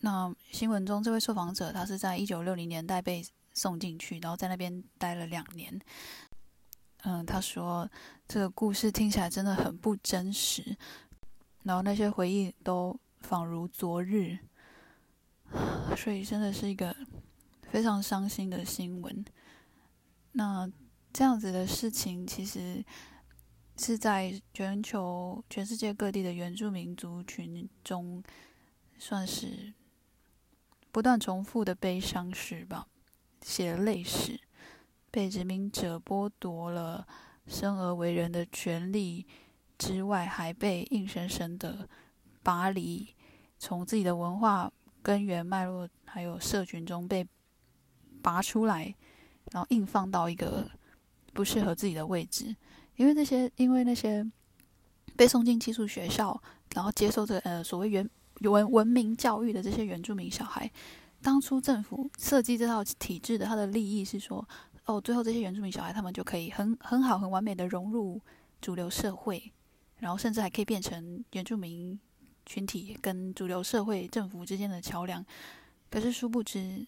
[0.00, 3.24] 那新闻中这位受访者，他是在一九六零年代被
[3.54, 5.80] 送进去，然后在那边待了两年。
[7.04, 7.88] 嗯，他说
[8.26, 10.76] 这个故事听起来真的很不真实。
[11.62, 14.38] 然后那些回忆都仿如昨日，
[15.96, 16.94] 所以真的是一个
[17.76, 19.22] 非常伤心的新闻。
[20.32, 20.66] 那
[21.12, 22.82] 这样子的事情，其实
[23.76, 28.22] 是在全球、全世界各地的原住民族群中，
[28.96, 29.74] 算是
[30.90, 32.86] 不断重复的悲伤史吧，
[33.42, 34.40] 写泪史，
[35.10, 37.06] 被殖民者剥夺了
[37.46, 39.26] 生而为人的权利。
[39.76, 41.86] 之外，还被硬生生的
[42.42, 43.14] 拔离，
[43.58, 44.72] 从自己的文化
[45.02, 47.28] 根源脉络还有社群中被
[48.26, 48.92] 拔出来，
[49.52, 50.68] 然后硬放到一个
[51.32, 52.56] 不适合自己的位置，
[52.96, 54.28] 因为那些因为那些
[55.14, 56.42] 被送进寄宿学校，
[56.74, 58.10] 然后接受这呃所谓原
[58.40, 60.68] 文文明教育的这些原住民小孩，
[61.22, 64.44] 当初政府设计这套体制的，它的利益是说，
[64.86, 68.20] 哦，最后这些原住民小孩他们就可以很很好、很完美的融入
[68.60, 69.52] 主流社会，
[69.98, 71.96] 然后甚至还可以变成原住民
[72.44, 75.24] 群体跟主流社会政府之间的桥梁。
[75.88, 76.84] 可是殊不知，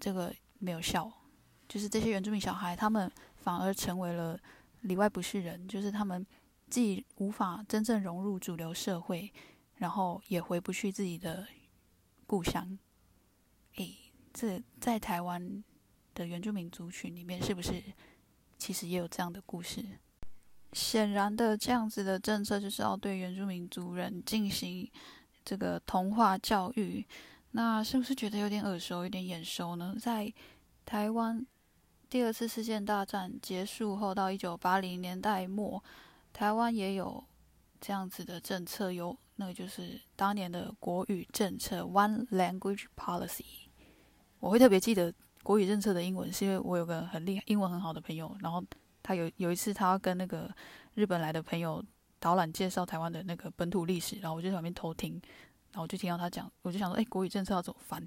[0.00, 1.12] 这个没有效，
[1.68, 4.38] 就是这些原住民小孩他们反而成为了
[4.80, 6.26] 里外不是人，就是他们
[6.70, 9.30] 既无法真正融入主流社会。
[9.76, 11.44] 然后也回不去自己的
[12.24, 12.78] 故乡，
[13.74, 13.96] 诶，
[14.32, 15.64] 这在台湾
[16.14, 17.82] 的原住民族群里面，是不是
[18.56, 19.84] 其实也有这样的故事？
[20.72, 24.88] 显然的，这样子的政策就是要对原住民族人进行
[25.44, 27.04] 这个同化教育。
[27.52, 29.94] 那是不是觉得有点耳熟，有点眼熟呢？
[29.98, 30.32] 在
[30.84, 31.46] 台湾
[32.10, 35.82] 第二次世界大战结束后，到一九八零年代末，
[36.32, 37.24] 台湾也有
[37.80, 39.16] 这样子的政策，有。
[39.36, 43.44] 那个就是当年的国语政策 （One Language Policy）。
[44.38, 48.62] 我会特别记得国语政策的英文，是因为我有个很厉害、英文很好的朋友，然后
[49.02, 50.54] 他有有一次他跟那个
[50.94, 51.82] 日本来的朋友
[52.20, 55.20] 导览介绍台湾的那个本土历史，然后我就在旁边偷听，
[55.72, 58.00] 然后我就听到他讲，我就想说，哎，国语政策要怎么翻？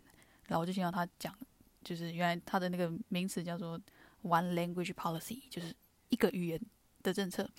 [0.47, 1.35] 然后我就听到他讲，
[1.83, 3.79] 就是原来他的那个名词叫做
[4.23, 5.75] One Language Policy，就是
[6.09, 6.61] 一个语言
[7.03, 7.49] 的政策。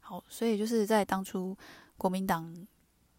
[0.00, 1.56] 好，所以就是在当初
[1.96, 2.66] 国民党。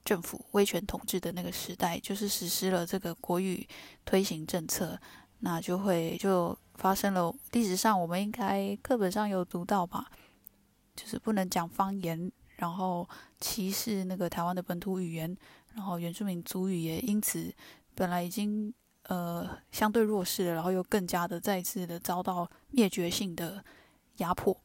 [0.05, 3.65] 政府威权统治的那个时代，就是实施了这个国语
[4.03, 4.99] 推行政策，
[5.39, 10.11] 那就会就发生了历史上我们应该课本上有读到吧，
[10.93, 13.07] 就是不能讲方言，然后
[13.39, 15.37] 歧视那个台湾的本土语言，
[15.75, 17.53] 然后原住民族语也因此
[17.95, 23.63] 本来已经呃相对弱势了，然后又更加的再次的遭到灭绝性的
[24.17, 24.55] 压迫。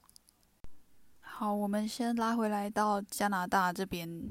[1.21, 4.31] 好，我们先拉回来到加拿大这边。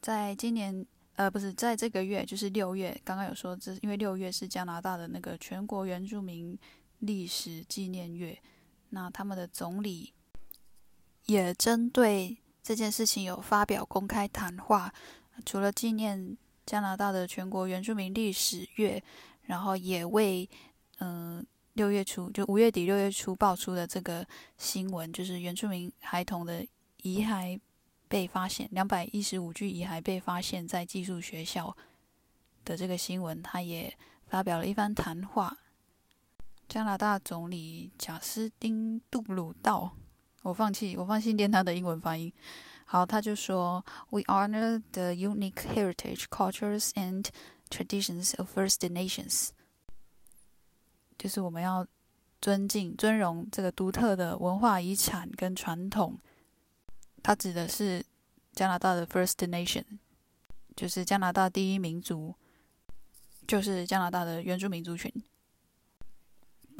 [0.00, 6.58] 在今年，呃，不是在这个月，就是六月，刚刚有说，这因为六月是加拿大的那个全国原住民
[6.98, 8.36] 历史纪念月，
[8.90, 10.12] 那他们的总理
[11.26, 14.92] 也针对这件事情有发表公开谈话，
[15.44, 19.02] 除了纪念加拿大的全国原住民历史月，
[19.42, 20.48] 然后也为，
[20.98, 24.26] 嗯，六月初就五月底六月初爆出的这个
[24.58, 26.66] 新闻，就是原住民孩童的
[27.02, 27.60] 遗骸。
[28.08, 31.74] 被发现两百一十五具遗骸被发现在寄宿学校
[32.62, 35.56] 的这个新闻，他也发表了一番谈话。
[36.68, 39.96] 加拿大总理贾斯汀·杜鲁道，
[40.42, 42.30] 我放弃，我放弃念他的英文发音。
[42.92, 47.24] 好，他就说：“We honor the unique heritage, cultures, and
[47.70, 49.48] traditions of First Nations。”
[51.16, 51.86] 就是我们要
[52.42, 56.18] 尊敬、尊荣这个独特的文化遗产跟传统。
[57.22, 58.04] 它指的是
[58.52, 59.86] 加拿大的 First Nation，
[60.76, 62.34] 就是加拿大第一民族，
[63.46, 65.10] 就是加拿大的原住民族群，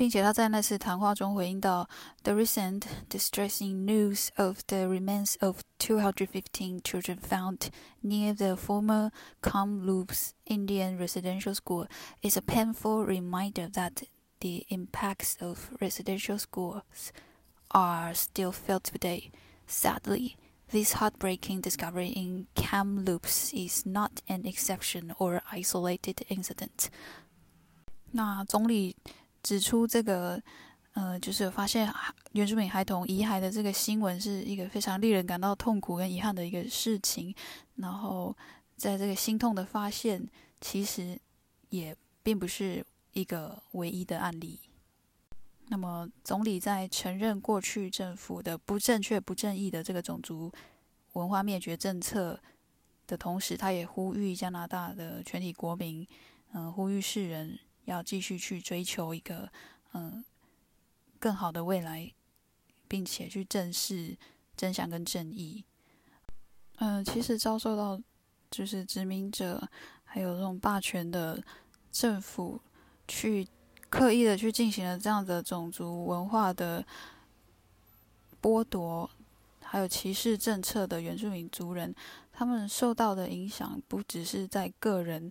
[0.01, 1.89] 并且他在那次谈话中回应到：“
[2.24, 7.70] The recent distressing news of the remains of 215 children found
[8.03, 9.11] near the former
[9.41, 11.88] Kamloops Indian Residential School
[12.22, 14.03] is a painful reminder that
[14.39, 17.11] the impacts of residential schools
[17.72, 19.32] are still felt today.”
[19.65, 20.38] Sadly,
[20.72, 26.89] this heartbreaking discovery in Kamloops is not an exception or isolated incident.
[28.11, 28.95] 那总理
[29.43, 30.40] 指出，这个
[30.95, 31.93] 呃，就是发现
[32.32, 37.34] 原住民孩童遗骸的这个新闻是一个非常令人感到痛苦跟遗憾的一个事情。
[37.76, 38.36] 然后，
[38.76, 40.28] 在这个心痛的发现，
[40.61, 41.18] 其实
[41.70, 44.61] 也并不是一个唯一的案例。
[45.68, 50.53] 那么，总理在承认过去政府的不正确、不正义的这个种族
[51.14, 52.38] 文化灭绝政策
[53.07, 56.07] 的同时，他也呼吁加拿大的全体国民，
[56.53, 59.51] 嗯，呼吁世人要继续去追求一个
[59.93, 60.24] 嗯
[61.18, 62.12] 更好的未来，
[62.89, 64.16] 并且去正视
[64.57, 65.64] 真相跟正义。
[66.76, 68.01] 嗯，其实遭受到
[68.51, 69.68] 就是殖民者
[70.05, 71.43] 还有这种霸权的
[71.91, 72.61] 政府
[73.07, 73.47] 去。
[73.93, 76.83] 刻意的去进行了这样的种族文化的
[78.41, 79.11] 剥夺，
[79.61, 81.95] 还有歧视政策的原住民族人，
[82.33, 85.30] 他们受到的影响不只是在个人，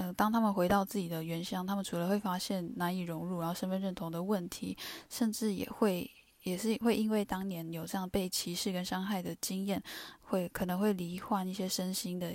[0.00, 4.74] 呃，当他们回到自己的原乡，他们除了会发现难以融入，然后身份认同的问题，
[5.10, 6.10] 甚至也会
[6.44, 9.82] 也是会因为当年有这样被歧视跟伤害的经验，
[10.22, 12.34] 会可能会罹患一些身心的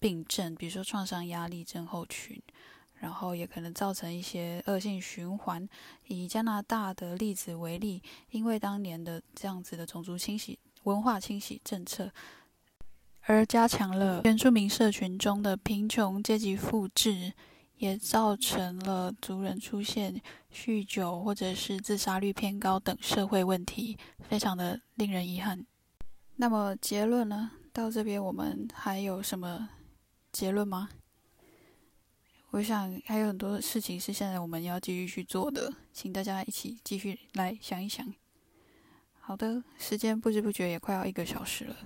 [0.00, 2.42] 病症，比如说创伤压力症候群。
[3.02, 5.68] 然后也可能造成一些恶性循环。
[6.06, 12.12] 以加拿大的例子为例，因为当年的这样子的种族清洗、文化清洗政策，
[13.26, 17.32] 而加强了原住民社群中的贫穷阶级复制，
[17.76, 20.20] 也造成了族人出现
[20.52, 23.96] 酗酒或者是自杀率偏高等社会问题，
[24.28, 25.64] 非常的令人遗憾。
[26.36, 27.52] 那么结论呢？
[27.72, 29.68] 到这边我们还有什么
[30.30, 30.90] 结论吗？
[32.50, 38.12] 我想还有很多事情是现在我们要继续去做的，请大家一起继续来想一想。
[39.20, 41.76] 好的，时间不知不觉也快要一个小时了。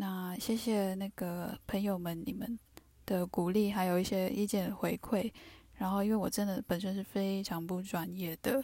[0.00, 2.58] 那谢谢那个朋友们你们
[3.04, 5.30] 的鼓励，还有一些意见回馈。
[5.74, 8.62] 然后因为我真的本身是非常不专业的，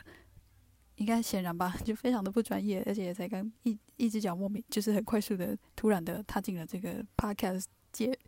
[0.95, 8.19] 应该显然吧，就非常的不专业，而且也才刚一一只脚莫名就是很快速的突然的踏进了这个 podcast 界。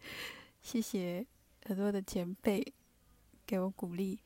[0.60, 1.26] 谢谢
[1.64, 2.74] 很多的前辈。
[3.46, 4.18] 给我鼓励，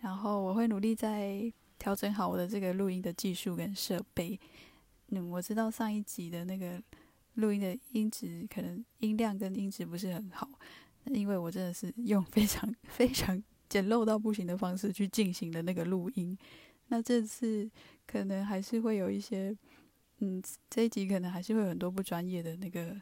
[0.00, 4.36] 然后我会努力在调整好我的这个录音的技术跟设备。
[5.10, 6.82] 嗯，我知道上一集的那个
[7.34, 10.48] 录音的音质可能音量跟音质不是很好，
[11.06, 16.36] 因为我真的是 用非常非常简陋到不行的方式去进行的那个录音。
[16.88, 17.70] 那这次
[18.06, 19.56] 可能还是会有一些，
[20.18, 23.00] 嗯，这一集可能还是会有很多不专业的那个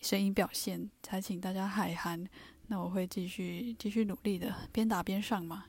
[0.00, 2.26] 声音表现，才请大家海涵。
[2.66, 5.64] 那我会继续继续努力的，边打边上嘛。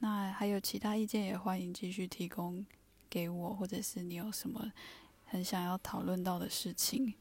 [0.00, 2.64] 那还有其他意见也欢迎继续提供
[3.08, 4.72] 给我，或者是你有什么
[5.24, 7.14] 很想要讨论到的事情，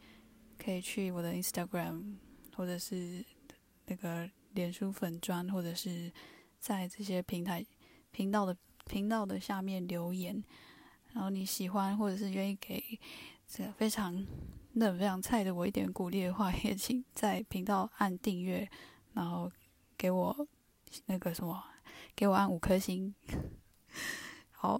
[0.64, 2.18] 可以去我的 Instagram
[2.56, 3.26] 或者是
[3.86, 6.12] 那个脸书粉砖，或者是
[6.60, 7.66] 在这些平台
[8.12, 8.56] 频道的
[8.86, 10.44] 频道的下面留言。
[11.14, 12.84] 然后你喜欢或者是愿意给
[13.48, 14.26] 这个非常
[14.74, 18.70] 嫩非常菜的我一点鼓励的话，也请在频道按订阅。
[19.14, 19.52] 然后
[19.98, 20.48] 给我
[21.08, 21.62] 那个什么，
[22.16, 23.14] 给我按五颗星。
[24.52, 24.80] 好，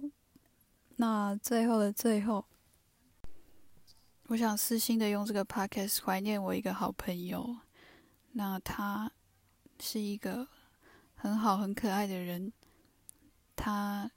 [0.96, 2.46] 那最后的最后，
[4.32, 7.58] 我想私心的用这个 podcast 怀念我一个好朋友。
[8.32, 9.12] 那他
[9.78, 10.48] 是一个
[11.14, 12.50] 很好很可爱的人。
[13.54, 14.10] 他，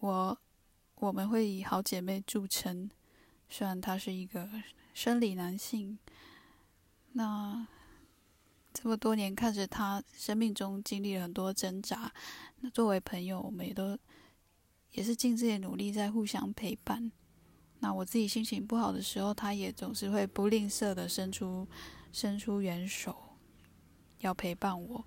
[0.00, 0.36] 我
[0.96, 2.90] 我们会以好姐妹著称。
[3.48, 4.50] 虽然他是一个
[4.92, 5.98] 生理男性，
[7.12, 7.64] 那。
[8.72, 12.12] 这么多年看着他生命中经历了很多挣扎，
[12.60, 13.96] 那作为朋友，我们也都
[14.90, 17.10] 也是尽自己的努力在互相陪伴。
[17.78, 21.66] 那我自己心情不好的时候，他也总是会不吝啬的伸出
[22.12, 23.16] 伸出援手，
[24.18, 25.04] 要陪伴我。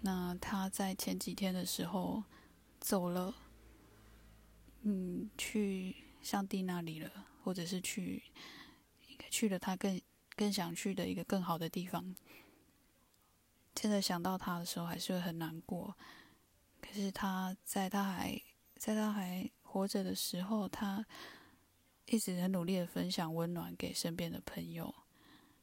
[0.00, 2.22] 那他在前几天的时候
[2.80, 3.34] 走了，
[4.82, 7.10] 嗯，去上帝那里了，
[7.44, 8.22] 或者是去
[9.30, 10.00] 去了他更。
[10.36, 12.16] 更想去的一个更好的地方。
[13.76, 15.94] 现在想到他的时候，还是会很难过。
[16.80, 18.40] 可是他在他还
[18.76, 21.06] 在他还活着的时候，他
[22.06, 24.92] 一直很努力的分享温暖给身边的朋友。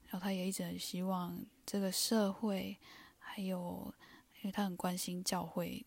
[0.04, 2.78] 然后他也一直很希望这个社会，
[3.20, 3.94] 还有
[4.38, 5.86] 因为他很关心教会，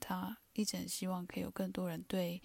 [0.00, 2.42] 他一直很希望可以有更多人对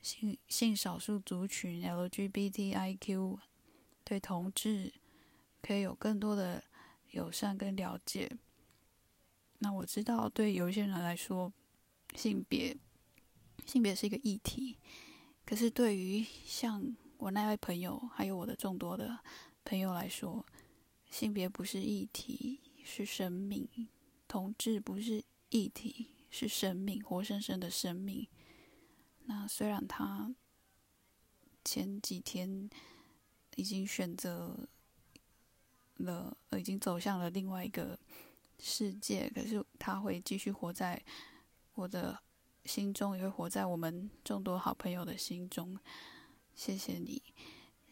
[0.00, 3.38] 性性少数族群 LGBTIQ。
[4.02, 4.94] 对同志
[5.60, 6.64] 可以有更多的
[7.10, 8.38] 友善跟了解。
[9.58, 11.52] 那我知道，对有一些人来说，
[12.14, 12.74] 性别
[13.68, 14.76] 性别是一个议题。
[15.44, 19.20] 可是对于像我那位朋友，还有我的众多的
[19.64, 20.44] 朋友来说，
[21.08, 23.68] 性别不是议题，是生命；
[24.26, 28.26] 同志不是议题，是生命，活生生的生命。
[29.26, 30.34] 那虽然他
[31.64, 32.68] 前几天。
[33.56, 34.68] 已经选择
[35.96, 37.98] 了，已经走向了另外一个
[38.60, 39.28] 世界。
[39.34, 41.04] 可是他会继续活在
[41.74, 42.16] 我的
[42.68, 45.76] 心中，也会活在我们众多好朋友的心中。
[46.54, 47.22] 谢谢你，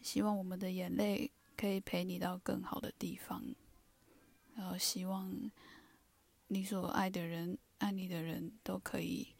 [0.01, 3.43] 希望我们的眼泪可以陪你到更好的地方。
[4.55, 5.51] 然后希望
[6.47, 9.35] 你所爱的人、爱你的人都可以，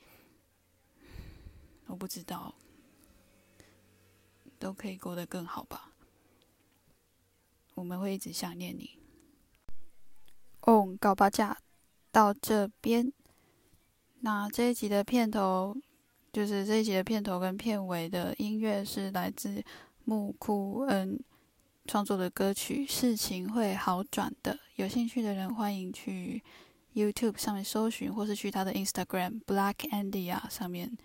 [1.86, 2.56] 我不知道，
[4.58, 5.94] 都可以过得更好吧。
[7.76, 8.98] 我们会一直想念你。
[10.62, 11.62] 哦，搞八架
[12.12, 13.14] 到这边，
[14.22, 15.76] 那这一集的片头
[16.34, 19.64] 就是这一集的片头跟片尾的音乐是来自
[20.04, 21.20] 木库恩
[21.86, 24.54] 创作的歌曲《事情会好转的》。
[24.76, 26.44] 有兴趣的人欢迎去
[26.94, 30.98] YouTube 上面搜寻，或是去他的 Instagram Black Andy 啊上面。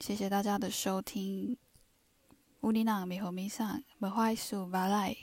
[0.00, 1.56] 谢谢大家的收听。
[2.62, 5.16] 乌尼娜米和米桑，梅花树巴莱。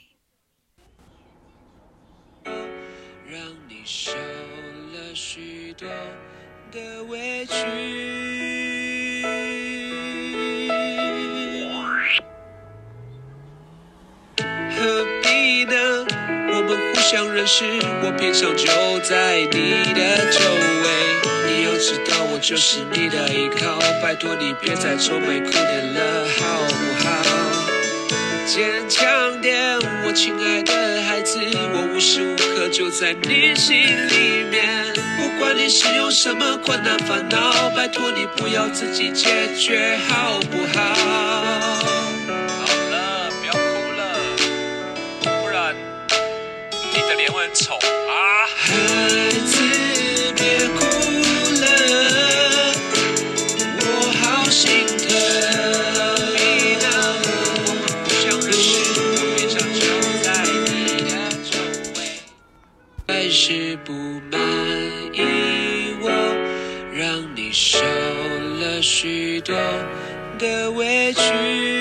[2.44, 4.12] 让你笑。
[5.14, 5.88] 许多
[6.70, 7.54] 的委屈。
[14.76, 15.72] 何必呢？
[16.50, 17.64] 我们互相认识，
[18.02, 18.66] 我平常就
[19.00, 20.40] 在你的周
[20.82, 20.86] 围。
[21.46, 27.37] 你要知道，我就是你的依靠，拜托你别再愁眉苦脸了，好不好？
[28.48, 34.86] 坚强点，我亲爱的孩子，我无时无刻就在你心里面。
[35.18, 40.80] 不管你是有什么困难烦恼，拜托你不要自己解决，好不好？
[42.64, 43.58] 好了，不要哭
[43.98, 44.16] 了，
[45.42, 45.76] 不然
[46.94, 48.48] 你的脸会很丑啊！
[69.40, 69.54] 多
[70.38, 71.77] 的委屈。